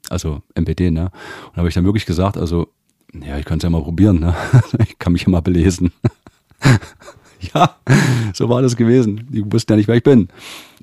[0.10, 1.12] Also MPD, ne?
[1.52, 2.68] Und habe ich dann wirklich gesagt, also,
[3.14, 4.36] ja, ich kann es ja mal probieren, ne?
[4.80, 5.94] Ich kann mich ja mal belesen.
[7.54, 7.76] ja,
[8.34, 9.28] so war das gewesen.
[9.30, 10.30] Die wussten ja nicht, wer ich bin.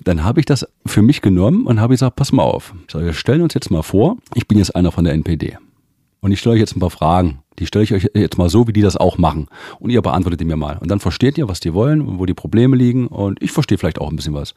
[0.02, 2.74] Dann habe ich das für mich genommen und habe gesagt, pass mal auf.
[2.86, 5.56] Ich sage, wir stellen uns jetzt mal vor, ich bin jetzt einer von der NPD.
[6.20, 7.40] Und ich stelle euch jetzt ein paar Fragen.
[7.59, 9.46] Die stelle ich euch jetzt mal so, wie die das auch machen.
[9.78, 10.78] Und ihr beantwortet die mir mal.
[10.78, 13.06] Und dann versteht ihr, was die wollen und wo die Probleme liegen.
[13.06, 14.54] Und ich verstehe vielleicht auch ein bisschen was.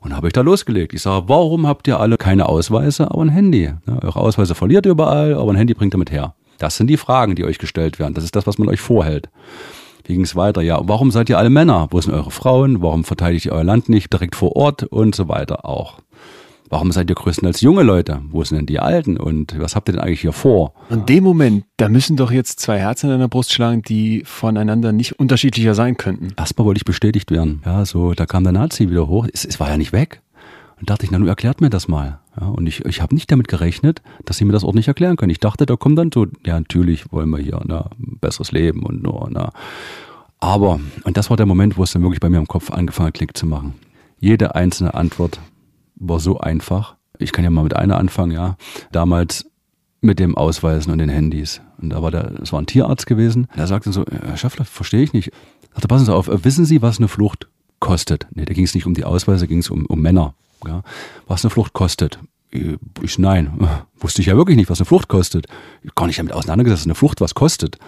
[0.00, 0.94] Und habe ich da losgelegt.
[0.94, 3.72] Ich sage, warum habt ihr alle keine Ausweise, aber ein Handy?
[3.86, 6.34] Ja, eure Ausweise verliert ihr überall, aber ein Handy bringt ihr mit her.
[6.58, 8.14] Das sind die Fragen, die euch gestellt werden.
[8.14, 9.30] Das ist das, was man euch vorhält.
[10.04, 10.62] Wie ging es weiter?
[10.62, 11.88] Ja, warum seid ihr alle Männer?
[11.90, 12.82] Wo sind eure Frauen?
[12.82, 16.00] Warum verteidigt ihr euer Land nicht direkt vor Ort und so weiter auch?
[16.70, 18.22] warum seid ihr größtenteils junge Leute?
[18.30, 19.18] Wo sind denn die Alten?
[19.18, 20.72] Und was habt ihr denn eigentlich hier vor?
[20.88, 24.92] In dem Moment, da müssen doch jetzt zwei Herzen in deiner Brust schlagen, die voneinander
[24.92, 26.28] nicht unterschiedlicher sein könnten.
[26.38, 27.60] Erstmal wollte ich bestätigt werden.
[27.66, 29.26] Ja, so, da kam der Nazi wieder hoch.
[29.30, 30.22] Es, es war ja nicht weg.
[30.80, 32.19] Und dachte ich, na, nun erklärt mir das mal.
[32.38, 35.30] Ja, und ich, ich habe nicht damit gerechnet, dass sie mir das ordentlich erklären können.
[35.30, 38.84] Ich dachte, da kommt dann so, ja, natürlich wollen wir hier na, ein besseres Leben
[38.84, 39.52] und nur, na.
[40.38, 43.08] Aber, und das war der Moment, wo es dann wirklich bei mir im Kopf angefangen
[43.08, 43.74] hat, Klick zu machen.
[44.18, 45.40] Jede einzelne Antwort
[45.96, 46.96] war so einfach.
[47.18, 48.56] Ich kann ja mal mit einer anfangen, ja.
[48.92, 49.46] Damals
[50.00, 51.60] mit dem Ausweisen und den Handys.
[51.78, 53.48] Und da war der, das war ein Tierarzt gewesen.
[53.56, 55.30] Der sagte so, Herr Schäffler, verstehe ich nicht.
[55.72, 57.48] Sagte, passen Sie auf, wissen Sie, was eine Flucht
[57.80, 58.26] kostet?
[58.34, 60.34] Nee, da ging es nicht um die Ausweise, ging es um, um Männer.
[60.66, 60.82] Ja.
[61.26, 62.18] Was eine Flucht kostet?
[62.50, 63.68] Ich, nein,
[64.00, 65.46] wusste ich ja wirklich nicht, was eine Flucht kostet.
[65.94, 67.78] Gar nicht damit auseinandergesetzt, dass eine Flucht was kostet.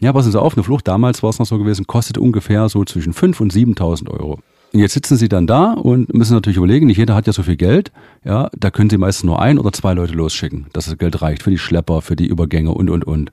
[0.00, 2.84] Ja, passen Sie auf, eine Flucht, damals war es noch so gewesen, kostet ungefähr so
[2.84, 4.40] zwischen 5.000 und 7.000 Euro.
[4.72, 7.42] Und jetzt sitzen Sie dann da und müssen natürlich überlegen, nicht jeder hat ja so
[7.42, 7.92] viel Geld.
[8.24, 11.42] Ja, da können Sie meistens nur ein oder zwei Leute losschicken, dass das Geld reicht
[11.42, 13.30] für die Schlepper, für die Übergänge und, und, und.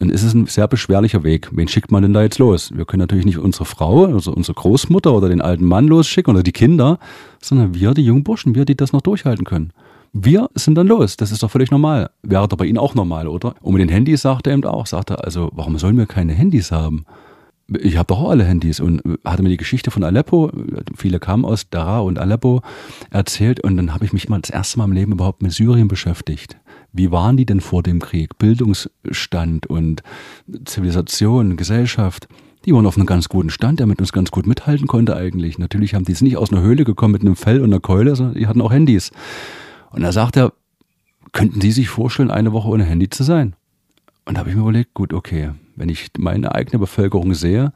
[0.00, 1.50] Dann ist es ein sehr beschwerlicher Weg.
[1.52, 2.72] Wen schickt man denn da jetzt los?
[2.74, 6.42] Wir können natürlich nicht unsere Frau, also unsere Großmutter oder den alten Mann losschicken oder
[6.42, 6.98] die Kinder,
[7.42, 9.72] sondern wir, die jungen Burschen, wir, die das noch durchhalten können.
[10.14, 11.18] Wir sind dann los.
[11.18, 12.10] Das ist doch völlig normal.
[12.22, 13.54] Wäre doch bei Ihnen auch normal, oder?
[13.60, 16.32] Und mit den Handys sagt er eben auch, sagt er, also warum sollen wir keine
[16.32, 17.04] Handys haben?
[17.78, 20.50] ich habe doch auch alle Handys und hatte mir die Geschichte von Aleppo,
[20.96, 22.62] viele kamen aus Dara und Aleppo,
[23.10, 25.86] erzählt und dann habe ich mich immer das erste Mal im Leben überhaupt mit Syrien
[25.86, 26.56] beschäftigt.
[26.92, 28.38] Wie waren die denn vor dem Krieg?
[28.38, 30.02] Bildungsstand und
[30.64, 32.28] Zivilisation, Gesellschaft.
[32.64, 35.58] Die waren auf einem ganz guten Stand, der mit uns ganz gut mithalten konnte eigentlich.
[35.58, 38.14] Natürlich haben die es nicht aus einer Höhle gekommen mit einem Fell und einer Keule,
[38.16, 39.12] sondern die hatten auch Handys.
[39.90, 40.52] Und da sagt er,
[41.32, 43.54] könnten Sie sich vorstellen, eine Woche ohne Handy zu sein?
[44.24, 47.72] Und da habe ich mir überlegt, gut, okay, wenn ich meine eigene Bevölkerung sehe,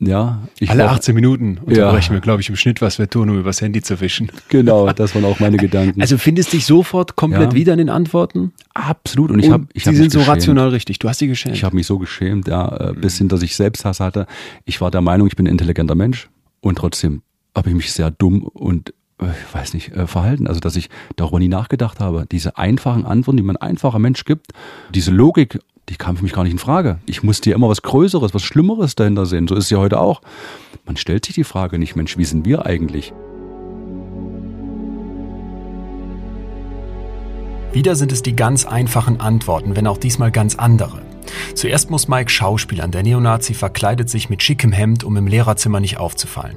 [0.00, 2.16] ja, ich Alle 18 Minuten unterbrechen ja.
[2.16, 4.30] wir, glaube ich, im Schnitt, was wir tun, um übers Handy zu wischen.
[4.48, 6.00] Genau, das waren auch meine Gedanken.
[6.00, 7.54] Also findest dich sofort komplett ja.
[7.54, 8.52] wieder in den Antworten?
[8.74, 9.32] Absolut.
[9.32, 10.36] Und ich habe, ich Sie hab sind so geschämt.
[10.36, 11.00] rational richtig.
[11.00, 11.56] Du hast dich geschämt.
[11.56, 14.26] Ich habe mich so geschämt, ja, äh, bis hin, dass ich Selbsthass hatte.
[14.64, 16.28] Ich war der Meinung, ich bin ein intelligenter Mensch
[16.60, 17.22] und trotzdem
[17.56, 20.46] habe ich mich sehr dumm und ich äh, weiß nicht, äh, verhalten.
[20.46, 22.24] Also, dass ich darüber nie nachgedacht habe.
[22.30, 24.52] Diese einfachen Antworten, die man ein einfacher Mensch gibt,
[24.94, 26.98] diese Logik, die kam für mich gar nicht in Frage.
[27.06, 29.48] Ich musste ja immer was Größeres, was Schlimmeres dahinter sehen.
[29.48, 30.20] So ist es ja heute auch.
[30.84, 33.12] Man stellt sich die Frage nicht, Mensch, wie sind wir eigentlich?
[37.72, 41.02] Wieder sind es die ganz einfachen Antworten, wenn auch diesmal ganz andere.
[41.54, 42.90] Zuerst muss Mike schauspielern.
[42.90, 46.56] Der Neonazi verkleidet sich mit schickem Hemd, um im Lehrerzimmer nicht aufzufallen.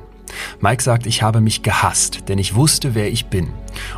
[0.60, 3.54] Mike sagt, ich habe mich gehasst, denn ich wusste, wer ich bin.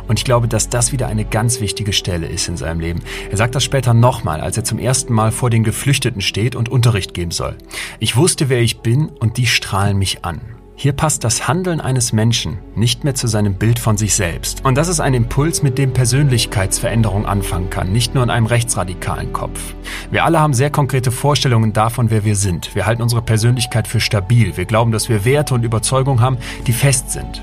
[0.08, 3.02] Und ich glaube, dass das wieder eine ganz wichtige Stelle ist in seinem Leben.
[3.30, 6.68] Er sagt das später nochmal, als er zum ersten Mal vor den Geflüchteten steht und
[6.68, 7.56] Unterricht geben soll.
[7.98, 10.40] Ich wusste, wer ich bin und die strahlen mich an.
[10.76, 14.64] Hier passt das Handeln eines Menschen nicht mehr zu seinem Bild von sich selbst.
[14.64, 19.32] Und das ist ein Impuls, mit dem Persönlichkeitsveränderung anfangen kann, nicht nur in einem rechtsradikalen
[19.32, 19.74] Kopf.
[20.10, 22.74] Wir alle haben sehr konkrete Vorstellungen davon, wer wir sind.
[22.74, 24.56] Wir halten unsere Persönlichkeit für stabil.
[24.56, 27.40] Wir glauben, dass wir Werte und Überzeugungen haben, die fest sind.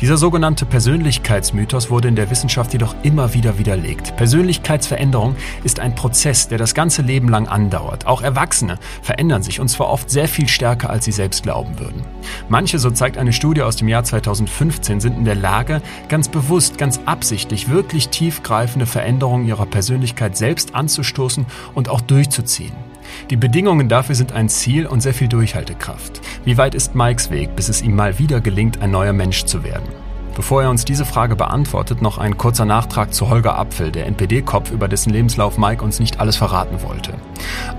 [0.00, 4.16] Dieser sogenannte Persönlichkeitsmythos wurde in der Wissenschaft jedoch immer wieder widerlegt.
[4.16, 8.06] Persönlichkeitsveränderung ist ein Prozess, der das ganze Leben lang andauert.
[8.06, 12.02] Auch Erwachsene verändern sich und zwar oft sehr viel stärker, als sie selbst glauben würden.
[12.48, 16.78] Manche, so zeigt eine Studie aus dem Jahr 2015, sind in der Lage, ganz bewusst,
[16.78, 22.89] ganz absichtlich wirklich tiefgreifende Veränderungen ihrer Persönlichkeit selbst anzustoßen und auch durchzuziehen.
[23.30, 26.20] Die Bedingungen dafür sind ein Ziel und sehr viel Durchhaltekraft.
[26.44, 29.64] Wie weit ist Mikes Weg, bis es ihm mal wieder gelingt, ein neuer Mensch zu
[29.64, 29.88] werden?
[30.34, 34.70] Bevor er uns diese Frage beantwortet, noch ein kurzer Nachtrag zu Holger Apfel, der NPD-Kopf,
[34.70, 37.14] über dessen Lebenslauf Mike uns nicht alles verraten wollte.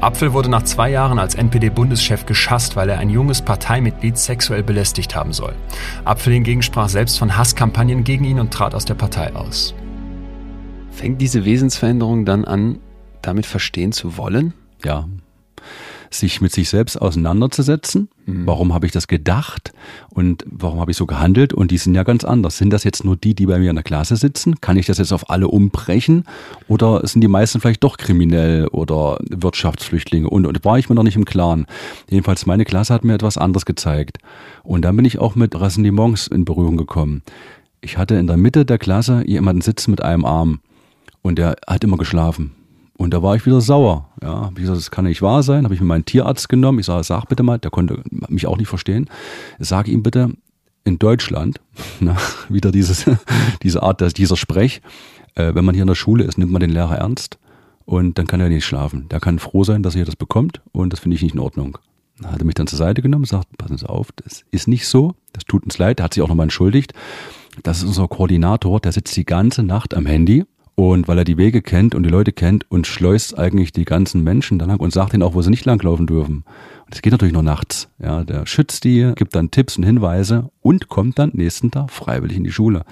[0.01, 5.15] Apfel wurde nach zwei Jahren als NPD-Bundeschef geschasst, weil er ein junges Parteimitglied sexuell belästigt
[5.15, 5.53] haben soll.
[6.03, 9.73] Apfel hingegen sprach selbst von Hasskampagnen gegen ihn und trat aus der Partei aus.
[10.91, 12.79] Fängt diese Wesensveränderung dann an,
[13.21, 14.53] damit verstehen zu wollen?
[14.83, 15.05] Ja,
[16.13, 18.09] sich mit sich selbst auseinanderzusetzen.
[18.25, 18.45] Mhm.
[18.45, 19.73] Warum habe ich das gedacht
[20.09, 21.53] und warum habe ich so gehandelt?
[21.53, 22.57] Und die sind ja ganz anders.
[22.57, 24.59] Sind das jetzt nur die, die bei mir in der Klasse sitzen?
[24.61, 26.25] Kann ich das jetzt auf alle umbrechen?
[26.67, 30.29] Oder sind die meisten vielleicht doch kriminell oder Wirtschaftsflüchtlinge?
[30.29, 31.65] Und, und war ich mir noch nicht im Klaren.
[32.09, 34.17] Jedenfalls meine Klasse hat mir etwas anderes gezeigt.
[34.63, 37.23] Und dann bin ich auch mit Ressentiments in Berührung gekommen.
[37.79, 40.59] Ich hatte in der Mitte der Klasse jemanden sitzen mit einem Arm.
[41.21, 42.51] Und der hat immer geschlafen.
[43.01, 44.09] Und da war ich wieder sauer.
[44.21, 45.63] Ja, habe ich gesagt, das kann nicht wahr sein.
[45.63, 46.77] Habe ich mir meinen Tierarzt genommen.
[46.77, 49.09] Ich sage, sag bitte mal, der konnte mich auch nicht verstehen.
[49.57, 50.33] Sag ihm bitte,
[50.83, 51.59] in Deutschland,
[51.99, 52.15] na,
[52.47, 53.09] wieder dieses,
[53.63, 54.83] diese Art, dieser Sprech,
[55.33, 57.39] äh, wenn man hier in der Schule ist, nimmt man den Lehrer ernst
[57.85, 59.09] und dann kann er nicht schlafen.
[59.09, 61.79] Der kann froh sein, dass er das bekommt und das finde ich nicht in Ordnung.
[62.19, 64.87] Dann hat er mich dann zur Seite genommen sagt, passen Sie auf, das ist nicht
[64.87, 66.93] so, das tut uns leid, er hat sich auch nochmal entschuldigt.
[67.63, 70.45] Das ist unser Koordinator, der sitzt die ganze Nacht am Handy
[70.81, 74.23] und weil er die Wege kennt und die Leute kennt und schleust eigentlich die ganzen
[74.23, 76.37] Menschen dann lang und sagt ihnen auch, wo sie nicht langlaufen dürfen.
[76.85, 77.87] Und das geht natürlich nur nachts.
[78.01, 82.37] Ja, der schützt die, gibt dann Tipps und Hinweise und kommt dann nächsten Tag freiwillig
[82.37, 82.83] in die Schule.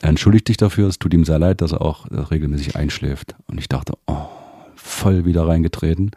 [0.00, 3.36] Er entschuldigt sich dafür, es tut ihm sehr leid, dass er auch regelmäßig einschläft.
[3.46, 4.26] Und ich dachte, oh,
[4.90, 6.10] voll wieder reingetreten.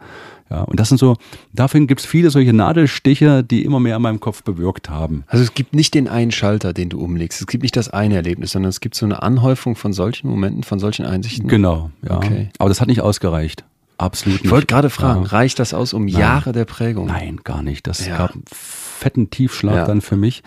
[0.50, 1.16] Ja, und das sind so,
[1.52, 5.24] dafür gibt es viele solche Nadelstiche, die immer mehr in meinem Kopf bewirkt haben.
[5.26, 7.40] Also es gibt nicht den einen Schalter, den du umlegst.
[7.40, 10.62] Es gibt nicht das eine Erlebnis, sondern es gibt so eine Anhäufung von solchen Momenten,
[10.62, 11.48] von solchen Einsichten.
[11.48, 12.18] Genau, ja.
[12.18, 12.50] Okay.
[12.58, 13.64] Aber das hat nicht ausgereicht.
[13.96, 14.46] Absolut nicht.
[14.46, 15.28] Ich wollte gerade fragen, ja.
[15.28, 16.20] reicht das aus um Nein.
[16.20, 17.06] Jahre der Prägung?
[17.06, 17.86] Nein, gar nicht.
[17.86, 18.18] Das ja.
[18.18, 19.86] gab einen fetten Tiefschlag ja.
[19.86, 20.42] dann für mich.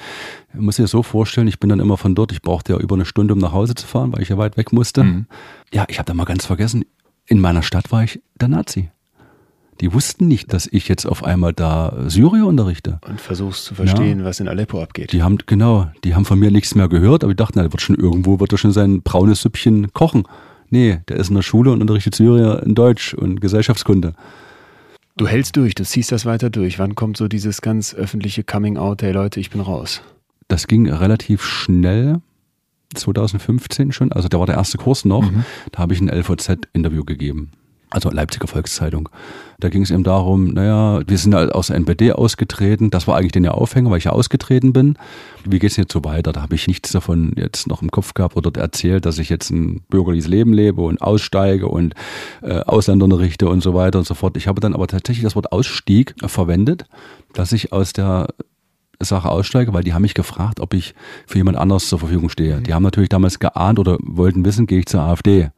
[0.54, 2.96] Ich muss dir so vorstellen, ich bin dann immer von dort, ich brauchte ja über
[2.96, 5.04] eine Stunde, um nach Hause zu fahren, weil ich ja weit weg musste.
[5.04, 5.26] Mhm.
[5.74, 6.84] Ja, ich habe da mal ganz vergessen,
[7.28, 8.90] in meiner Stadt war ich der Nazi.
[9.80, 13.00] Die wussten nicht, dass ich jetzt auf einmal da Syrier unterrichte.
[13.08, 14.26] Und versuchst zu verstehen, ja.
[14.26, 15.14] was in Aleppo abgeht.
[15.14, 17.72] Die haben, genau, die haben von mir nichts mehr gehört, aber ich dachte, na, der
[17.72, 20.24] wird schon irgendwo, wird er schon sein braunes Süppchen kochen.
[20.70, 24.14] Nee, der ist in der Schule und unterrichtet Syrier in Deutsch und Gesellschaftskunde.
[25.16, 26.80] Du hältst durch, du ziehst das weiter durch.
[26.80, 30.02] Wann kommt so dieses ganz öffentliche Coming Out, hey Leute, ich bin raus?
[30.48, 32.22] Das ging relativ schnell.
[32.94, 35.46] 2015 schon, also da war der erste Kurs noch, mhm.
[35.72, 37.52] da habe ich ein LVZ-Interview gegeben.
[37.90, 39.08] Also Leipziger Volkszeitung.
[39.62, 42.90] Da ging es eben darum, naja, wir sind halt aus der NPD ausgetreten.
[42.90, 44.98] Das war eigentlich den ja Aufhänger, weil ich ja ausgetreten bin.
[45.46, 46.34] Wie geht's jetzt so weiter?
[46.34, 49.52] Da habe ich nichts davon jetzt noch im Kopf gehabt oder erzählt, dass ich jetzt
[49.52, 51.94] ein bürgerliches Leben lebe und aussteige und
[52.42, 54.36] äh, Ausländer unterrichte und so weiter und so fort.
[54.36, 56.88] Ich habe dann aber tatsächlich das Wort Ausstieg verwendet,
[57.32, 58.28] dass ich aus der
[59.00, 60.96] Sache aussteige, weil die haben mich gefragt, ob ich
[61.26, 62.58] für jemand anderes zur Verfügung stehe.
[62.58, 62.64] Mhm.
[62.64, 65.52] Die haben natürlich damals geahnt oder wollten wissen, gehe ich zur AfD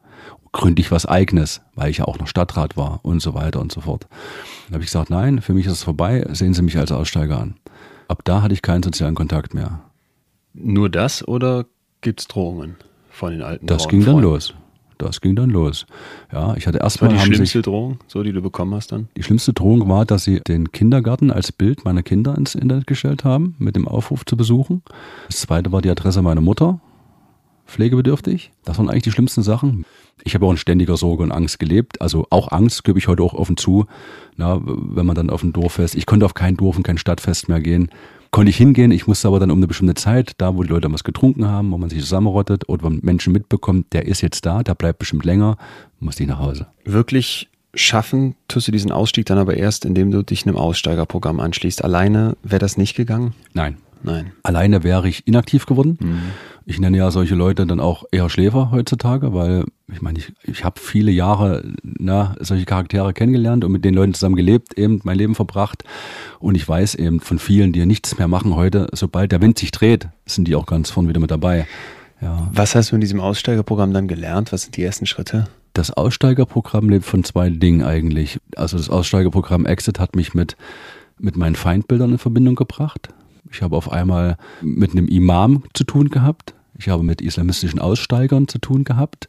[0.52, 3.72] gründe ich was eigenes, weil ich ja auch noch Stadtrat war und so weiter und
[3.72, 4.06] so fort.
[4.66, 7.38] Dann habe ich gesagt, nein, für mich ist es vorbei, sehen Sie mich als Aussteiger
[7.38, 7.56] an.
[8.08, 9.80] Ab da hatte ich keinen sozialen Kontakt mehr.
[10.52, 11.66] Nur das oder
[12.00, 12.76] gibt es Drohungen
[13.08, 14.54] von den alten Das ging dann los.
[15.00, 15.86] Das ging dann los.
[16.30, 17.12] Ja, ich hatte erstmal.
[17.12, 19.08] Die schlimmste Drohung, so die du bekommen hast dann?
[19.16, 23.24] Die schlimmste Drohung war, dass sie den Kindergarten als Bild meiner Kinder ins Internet gestellt
[23.24, 24.82] haben, mit dem Aufruf zu besuchen.
[25.28, 26.80] Das zweite war die Adresse meiner Mutter,
[27.66, 28.52] pflegebedürftig.
[28.64, 29.86] Das waren eigentlich die schlimmsten Sachen.
[30.22, 32.02] Ich habe auch in ständiger Sorge und Angst gelebt.
[32.02, 33.86] Also auch Angst gebe ich heute auch offen zu.
[34.36, 37.48] Na, wenn man dann auf ein Dorffest, ich konnte auf kein Dorf und kein Stadtfest
[37.48, 37.88] mehr gehen.
[38.30, 40.92] Konnte ich hingehen, ich musste aber dann um eine bestimmte Zeit, da wo die Leute
[40.92, 44.62] was getrunken haben, wo man sich zusammenrottet oder man Menschen mitbekommt, der ist jetzt da,
[44.62, 45.56] der bleibt bestimmt länger,
[45.98, 46.68] musste ich nach Hause.
[46.84, 51.82] Wirklich schaffen tust du diesen Ausstieg dann aber erst, indem du dich einem Aussteigerprogramm anschließt.
[51.82, 53.34] Alleine wäre das nicht gegangen?
[53.52, 53.78] Nein.
[54.02, 54.32] Nein.
[54.42, 55.98] Alleine wäre ich inaktiv geworden.
[56.00, 56.22] Mhm.
[56.70, 60.64] Ich nenne ja solche Leute dann auch eher Schläfer heutzutage, weil ich meine, ich, ich
[60.64, 65.18] habe viele Jahre na, solche Charaktere kennengelernt und mit den Leuten zusammen gelebt, eben mein
[65.18, 65.82] Leben verbracht.
[66.38, 69.72] Und ich weiß eben von vielen, die nichts mehr machen heute, sobald der Wind sich
[69.72, 71.66] dreht, sind die auch ganz vorne wieder mit dabei.
[72.20, 72.48] Ja.
[72.52, 74.52] Was hast du in diesem Aussteigerprogramm dann gelernt?
[74.52, 75.48] Was sind die ersten Schritte?
[75.72, 78.38] Das Aussteigerprogramm lebt von zwei Dingen eigentlich.
[78.54, 80.56] Also das Aussteigerprogramm Exit hat mich mit,
[81.18, 83.08] mit meinen Feindbildern in Verbindung gebracht.
[83.50, 86.54] Ich habe auf einmal mit einem Imam zu tun gehabt.
[86.80, 89.28] Ich habe mit islamistischen Aussteigern zu tun gehabt,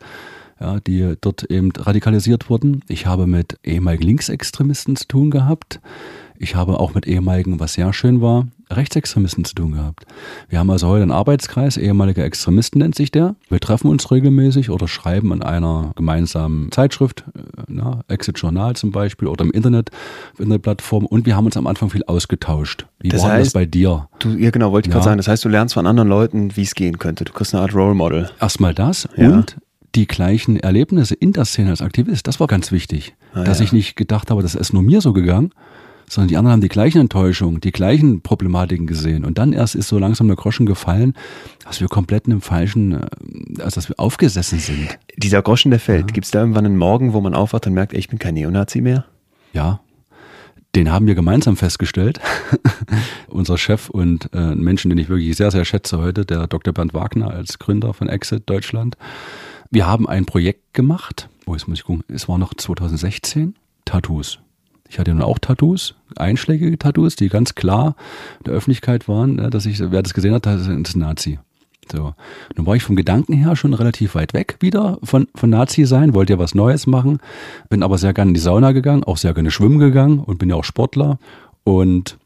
[0.62, 2.82] ja, die dort eben radikalisiert wurden.
[2.88, 5.82] Ich habe mit ehemaligen Linksextremisten zu tun gehabt.
[6.38, 10.06] Ich habe auch mit ehemaligen, was sehr schön war, Rechtsextremisten zu tun gehabt.
[10.50, 13.36] Wir haben also heute einen Arbeitskreis, ehemalige Extremisten nennt sich der.
[13.50, 18.92] Wir treffen uns regelmäßig oder schreiben an einer gemeinsamen Zeitschrift, äh, na, Exit Journal zum
[18.92, 19.92] Beispiel oder im Internet,
[20.34, 22.86] auf Internetplattform und wir haben uns am Anfang viel ausgetauscht.
[23.00, 24.08] Wie das war heißt, das bei dir?
[24.20, 24.98] Du, ja genau, wollte ich ja.
[24.98, 25.18] gerade sagen.
[25.18, 27.26] Das heißt, du lernst von anderen Leuten, wie es gehen könnte.
[27.26, 28.30] Du kriegst eine Art Role Model.
[28.40, 29.30] Erstmal das ja.
[29.30, 29.58] und
[29.96, 32.28] die gleichen Erlebnisse in der Szene als Aktivist.
[32.28, 33.16] Das war ganz wichtig.
[33.34, 33.66] Ah, dass ja.
[33.66, 35.52] ich nicht gedacht habe, das ist nur mir so gegangen,
[36.12, 39.24] sondern die anderen haben die gleichen Enttäuschungen, die gleichen Problematiken gesehen.
[39.24, 41.14] Und dann erst ist so langsam der Groschen gefallen,
[41.64, 45.00] dass wir komplett in dem falschen, äh, also dass wir aufgesessen sind.
[45.16, 46.10] Dieser Groschen, der fällt.
[46.10, 46.14] Ja.
[46.14, 48.34] Gibt es da irgendwann einen Morgen, wo man aufwacht und merkt, ey, ich bin kein
[48.34, 49.06] Neonazi mehr?
[49.54, 49.80] Ja.
[50.76, 52.20] Den haben wir gemeinsam festgestellt.
[53.28, 56.74] Unser Chef und äh, ein Menschen, den ich wirklich sehr, sehr schätze heute, der Dr.
[56.74, 58.98] Bernd Wagner als Gründer von Exit Deutschland.
[59.70, 61.30] Wir haben ein Projekt gemacht.
[61.46, 62.04] Oh, jetzt muss ich gucken.
[62.10, 63.56] Es war noch 2016.
[63.86, 64.40] Tattoos.
[64.92, 67.96] Ich hatte nun auch Tattoos, einschlägige Tattoos, die ganz klar
[68.40, 71.40] in der Öffentlichkeit waren, ne, dass ich, wer das gesehen hat, das ist ein Nazi.
[71.90, 72.14] So.
[72.58, 76.14] Nun war ich vom Gedanken her schon relativ weit weg wieder von, von Nazi sein,
[76.14, 77.20] wollte ja was Neues machen,
[77.70, 80.50] bin aber sehr gerne in die Sauna gegangen, auch sehr gerne schwimmen gegangen und bin
[80.50, 81.20] ja auch Sportler.
[81.64, 82.18] Und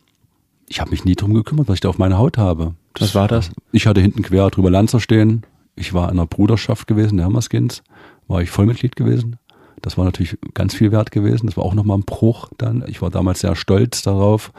[0.68, 2.74] ich habe mich nie drum gekümmert, was ich da auf meiner Haut habe.
[2.96, 3.52] Das was war das?
[3.74, 5.44] Ich hatte hinten quer drüber Lanzer stehen.
[5.76, 7.84] Ich war in einer Bruderschaft gewesen, der Hammerskins.
[8.28, 9.38] War ich Vollmitglied gewesen.
[9.82, 11.48] Das war natürlich ganz viel wert gewesen.
[11.48, 12.84] Das war auch nochmal ein Bruch dann.
[12.88, 14.52] Ich war damals sehr stolz darauf,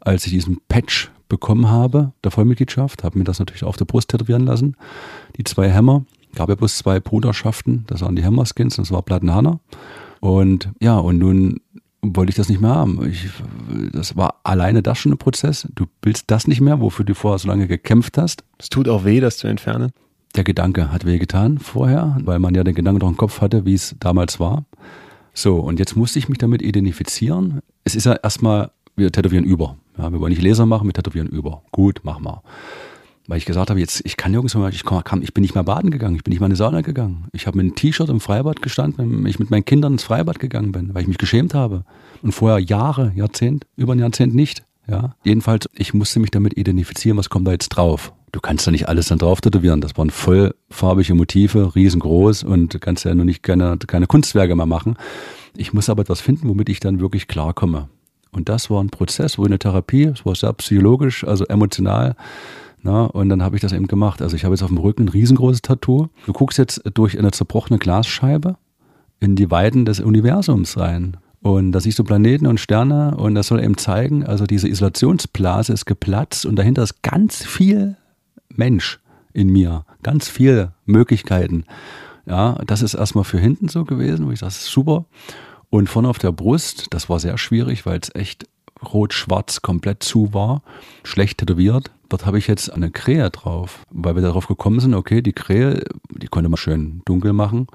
[0.00, 4.10] als ich diesen Patch bekommen habe, der Vollmitgliedschaft, habe mir das natürlich auf der Brust
[4.10, 4.76] tätowieren lassen.
[5.36, 6.04] Die zwei Hämmer,
[6.34, 9.60] gab ja bloß zwei Bruderschaften, das waren die Hammerskins und das war Plattenhanner.
[10.20, 11.60] Und ja, und nun
[12.00, 13.08] wollte ich das nicht mehr haben.
[13.10, 13.28] Ich,
[13.92, 15.68] das war alleine das schon ein Prozess.
[15.74, 18.44] Du willst das nicht mehr, wofür du vorher so lange gekämpft hast.
[18.58, 19.92] Es tut auch weh, das zu entfernen.
[20.36, 23.64] Der Gedanke hat weh getan vorher, weil man ja den Gedanken noch im Kopf hatte,
[23.64, 24.64] wie es damals war.
[25.34, 27.60] So, und jetzt musste ich mich damit identifizieren.
[27.84, 29.76] Es ist ja erstmal, wir tätowieren über.
[29.96, 31.62] Ja, wir wollen nicht Laser machen, wir tätowieren über.
[31.72, 32.42] Gut, mach mal
[33.28, 35.62] weil ich gesagt habe, jetzt ich kann nirgends mehr, ich, kann, ich bin nicht mehr
[35.62, 37.28] baden gegangen, ich bin nicht mehr in die Sauna gegangen.
[37.32, 40.38] Ich habe mit einem T-Shirt im Freibad gestanden, wenn ich mit meinen Kindern ins Freibad
[40.38, 41.84] gegangen bin, weil ich mich geschämt habe.
[42.22, 44.64] Und vorher Jahre, Jahrzehnt, über ein Jahrzehnt nicht.
[44.88, 48.14] Ja, jedenfalls, ich musste mich damit identifizieren, was kommt da jetzt drauf.
[48.32, 49.80] Du kannst da nicht alles dann drauf tätowieren.
[49.80, 54.66] Das waren vollfarbige Motive, riesengroß und du kannst ja nur nicht keine, keine Kunstwerke mehr
[54.66, 54.96] machen.
[55.56, 57.88] Ich muss aber etwas finden, womit ich dann wirklich klarkomme.
[58.30, 62.14] Und das war ein Prozess, wo eine Therapie, es war sehr psychologisch, also emotional,
[62.82, 64.22] na, und dann habe ich das eben gemacht.
[64.22, 66.08] Also ich habe jetzt auf dem Rücken ein riesengroßes Tattoo.
[66.26, 68.56] Du guckst jetzt durch eine zerbrochene Glasscheibe
[69.20, 71.16] in die Weiden des Universums rein.
[71.40, 75.72] Und da siehst du Planeten und Sterne und das soll eben zeigen, also diese Isolationsblase
[75.72, 77.96] ist geplatzt und dahinter ist ganz viel
[78.54, 79.00] Mensch
[79.32, 81.64] in mir, ganz viele Möglichkeiten.
[82.26, 85.04] Ja, das ist erstmal für hinten so gewesen, wo ich sage, das ist super.
[85.70, 88.46] Und vorne auf der Brust, das war sehr schwierig, weil es echt
[88.82, 90.62] rot-schwarz komplett zu war,
[91.04, 91.90] schlecht tätowiert.
[92.08, 95.84] Dort habe ich jetzt eine Krähe drauf, weil wir darauf gekommen sind, okay, die Krähe,
[96.10, 97.66] die konnte man schön dunkel machen.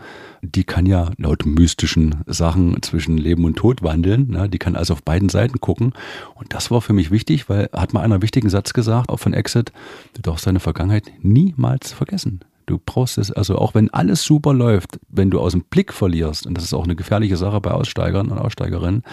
[0.42, 4.32] Die kann ja laut mystischen Sachen zwischen Leben und Tod wandeln.
[4.32, 4.50] Ne?
[4.50, 5.94] Die kann also auf beiden Seiten gucken.
[6.34, 9.34] Und das war für mich wichtig, weil hat mal einer wichtigen Satz gesagt, auch von
[9.34, 9.72] Exit,
[10.16, 12.40] du darfst deine Vergangenheit niemals vergessen.
[12.66, 16.48] Du brauchst es, also auch wenn alles super läuft, wenn du aus dem Blick verlierst,
[16.48, 19.04] und das ist auch eine gefährliche Sache bei Aussteigern und Aussteigerinnen,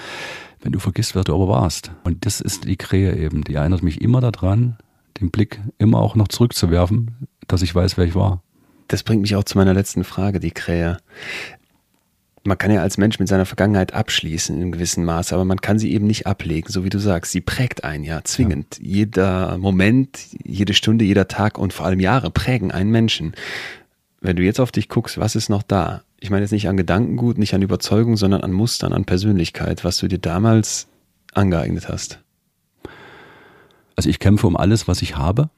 [0.62, 1.91] wenn du vergisst, wer du aber warst.
[2.05, 3.43] Und das ist die Krähe eben.
[3.45, 4.77] Die erinnert mich immer daran,
[5.21, 8.43] den Blick immer auch noch zurückzuwerfen, dass ich weiß, wer ich war.
[8.89, 10.97] Das bringt mich auch zu meiner letzten Frage, die Krähe.
[12.43, 15.61] Man kann ja als Mensch mit seiner Vergangenheit abschließen in einem gewissen Maße, aber man
[15.61, 17.33] kann sie eben nicht ablegen, so wie du sagst.
[17.33, 18.79] Sie prägt einen ja zwingend.
[18.79, 18.85] Ja.
[18.85, 23.35] Jeder Moment, jede Stunde, jeder Tag und vor allem Jahre prägen einen Menschen.
[24.23, 26.03] Wenn du jetzt auf dich guckst, was ist noch da?
[26.18, 29.99] Ich meine jetzt nicht an Gedankengut, nicht an Überzeugung, sondern an Mustern, an Persönlichkeit, was
[29.99, 30.89] du dir damals
[31.33, 32.21] angeeignet hast.
[34.01, 35.51] Also ich kämpfe um alles, was ich habe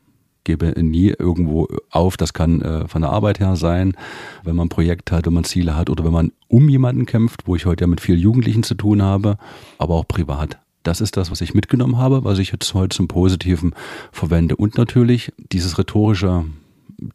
[0.42, 2.16] gebe nie irgendwo auf.
[2.16, 3.96] Das kann äh, von der Arbeit her sein,
[4.42, 7.46] wenn man ein Projekt hat, wenn man Ziele hat oder wenn man um jemanden kämpft,
[7.46, 9.36] wo ich heute ja mit vielen Jugendlichen zu tun habe,
[9.78, 10.58] aber auch privat.
[10.82, 13.76] Das ist das, was ich mitgenommen habe, was ich jetzt heute zum Positiven
[14.10, 14.56] verwende.
[14.56, 16.46] Und natürlich dieses rhetorische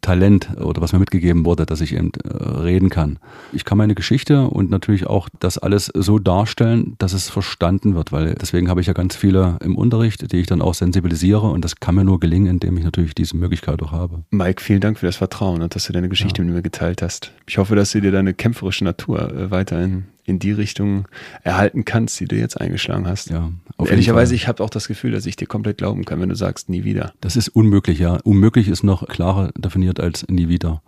[0.01, 3.19] Talent oder was mir mitgegeben wurde, dass ich eben äh, reden kann.
[3.53, 8.11] Ich kann meine Geschichte und natürlich auch das alles so darstellen, dass es verstanden wird,
[8.11, 11.63] weil deswegen habe ich ja ganz viele im Unterricht, die ich dann auch sensibilisiere und
[11.63, 14.23] das kann mir nur gelingen, indem ich natürlich diese Möglichkeit auch habe.
[14.31, 16.45] Mike, vielen Dank für das Vertrauen und dass du deine Geschichte ja.
[16.45, 17.31] mit mir geteilt hast.
[17.47, 21.07] Ich hoffe, dass du dir deine kämpferische Natur äh, weiterhin in die Richtung
[21.43, 23.29] erhalten kannst, die du jetzt eingeschlagen hast.
[23.29, 26.29] Ja, auf Ehrlicherweise, ich habe auch das Gefühl, dass ich dir komplett glauben kann, wenn
[26.29, 27.13] du sagst, nie wieder.
[27.21, 28.19] Das ist unmöglich, ja.
[28.23, 30.83] Unmöglich ist noch klarer definiert als nie wieder.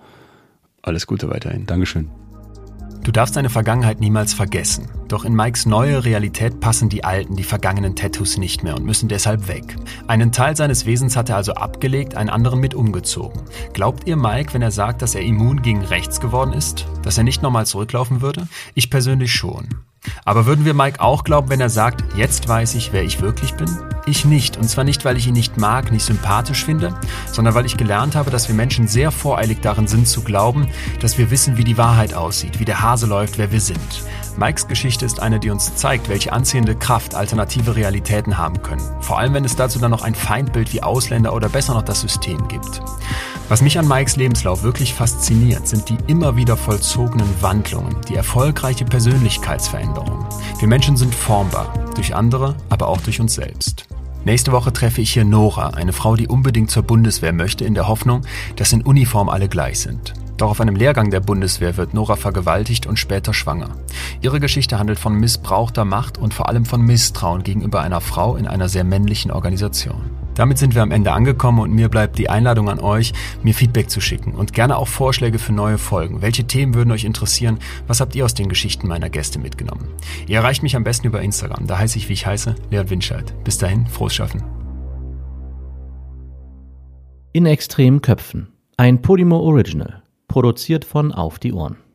[0.82, 1.66] Alles Gute weiterhin.
[1.66, 2.10] Dankeschön.
[3.04, 4.90] Du darfst deine Vergangenheit niemals vergessen.
[5.08, 9.10] Doch in Mikes neue Realität passen die alten, die vergangenen Tattoos nicht mehr und müssen
[9.10, 9.76] deshalb weg.
[10.08, 13.42] Einen Teil seines Wesens hat er also abgelegt, einen anderen mit umgezogen.
[13.74, 16.88] Glaubt ihr Mike, wenn er sagt, dass er immun gegen rechts geworden ist?
[17.02, 18.48] Dass er nicht nochmal zurücklaufen würde?
[18.76, 19.70] Ich persönlich schon.
[20.26, 23.54] Aber würden wir Mike auch glauben, wenn er sagt, jetzt weiß ich, wer ich wirklich
[23.54, 23.70] bin?
[24.06, 24.58] Ich nicht.
[24.58, 26.94] Und zwar nicht, weil ich ihn nicht mag, nicht sympathisch finde,
[27.32, 30.68] sondern weil ich gelernt habe, dass wir Menschen sehr voreilig darin sind zu glauben,
[31.00, 34.04] dass wir wissen, wie die Wahrheit aussieht, wie der Hase läuft, wer wir sind.
[34.40, 38.82] Mikes Geschichte ist eine, die uns zeigt, welche anziehende Kraft alternative Realitäten haben können.
[39.02, 42.00] Vor allem, wenn es dazu dann noch ein Feindbild wie Ausländer oder besser noch das
[42.00, 42.82] System gibt.
[43.50, 48.86] Was mich an Mikes Lebenslauf wirklich fasziniert, sind die immer wieder vollzogenen Wandlungen, die erfolgreiche
[48.86, 50.26] Persönlichkeitsveränderungen.
[50.60, 53.88] Wir Menschen sind formbar, durch andere, aber auch durch uns selbst.
[54.24, 57.88] Nächste Woche treffe ich hier Nora, eine Frau, die unbedingt zur Bundeswehr möchte, in der
[57.88, 58.22] Hoffnung,
[58.56, 60.14] dass in Uniform alle gleich sind.
[60.40, 63.72] Doch auf einem Lehrgang der Bundeswehr wird Nora vergewaltigt und später schwanger.
[64.22, 68.48] Ihre Geschichte handelt von missbrauchter Macht und vor allem von Misstrauen gegenüber einer Frau in
[68.48, 70.10] einer sehr männlichen Organisation.
[70.36, 73.12] Damit sind wir am Ende angekommen und mir bleibt die Einladung an euch,
[73.44, 76.22] mir Feedback zu schicken und gerne auch Vorschläge für neue Folgen.
[76.22, 77.60] Welche Themen würden euch interessieren?
[77.88, 79.90] Was habt ihr aus den Geschichten meiner Gäste mitgenommen?
[80.26, 81.68] Ihr erreicht mich am besten über Instagram.
[81.68, 83.34] Da heiße ich, wie ich heiße, Leon Winscheid.
[83.44, 84.42] Bis dahin, frohes Schaffen.
[87.34, 88.54] In extremen Köpfen.
[88.78, 90.04] Ein Podimo Original.
[90.30, 91.89] Produziert von Auf die Ohren.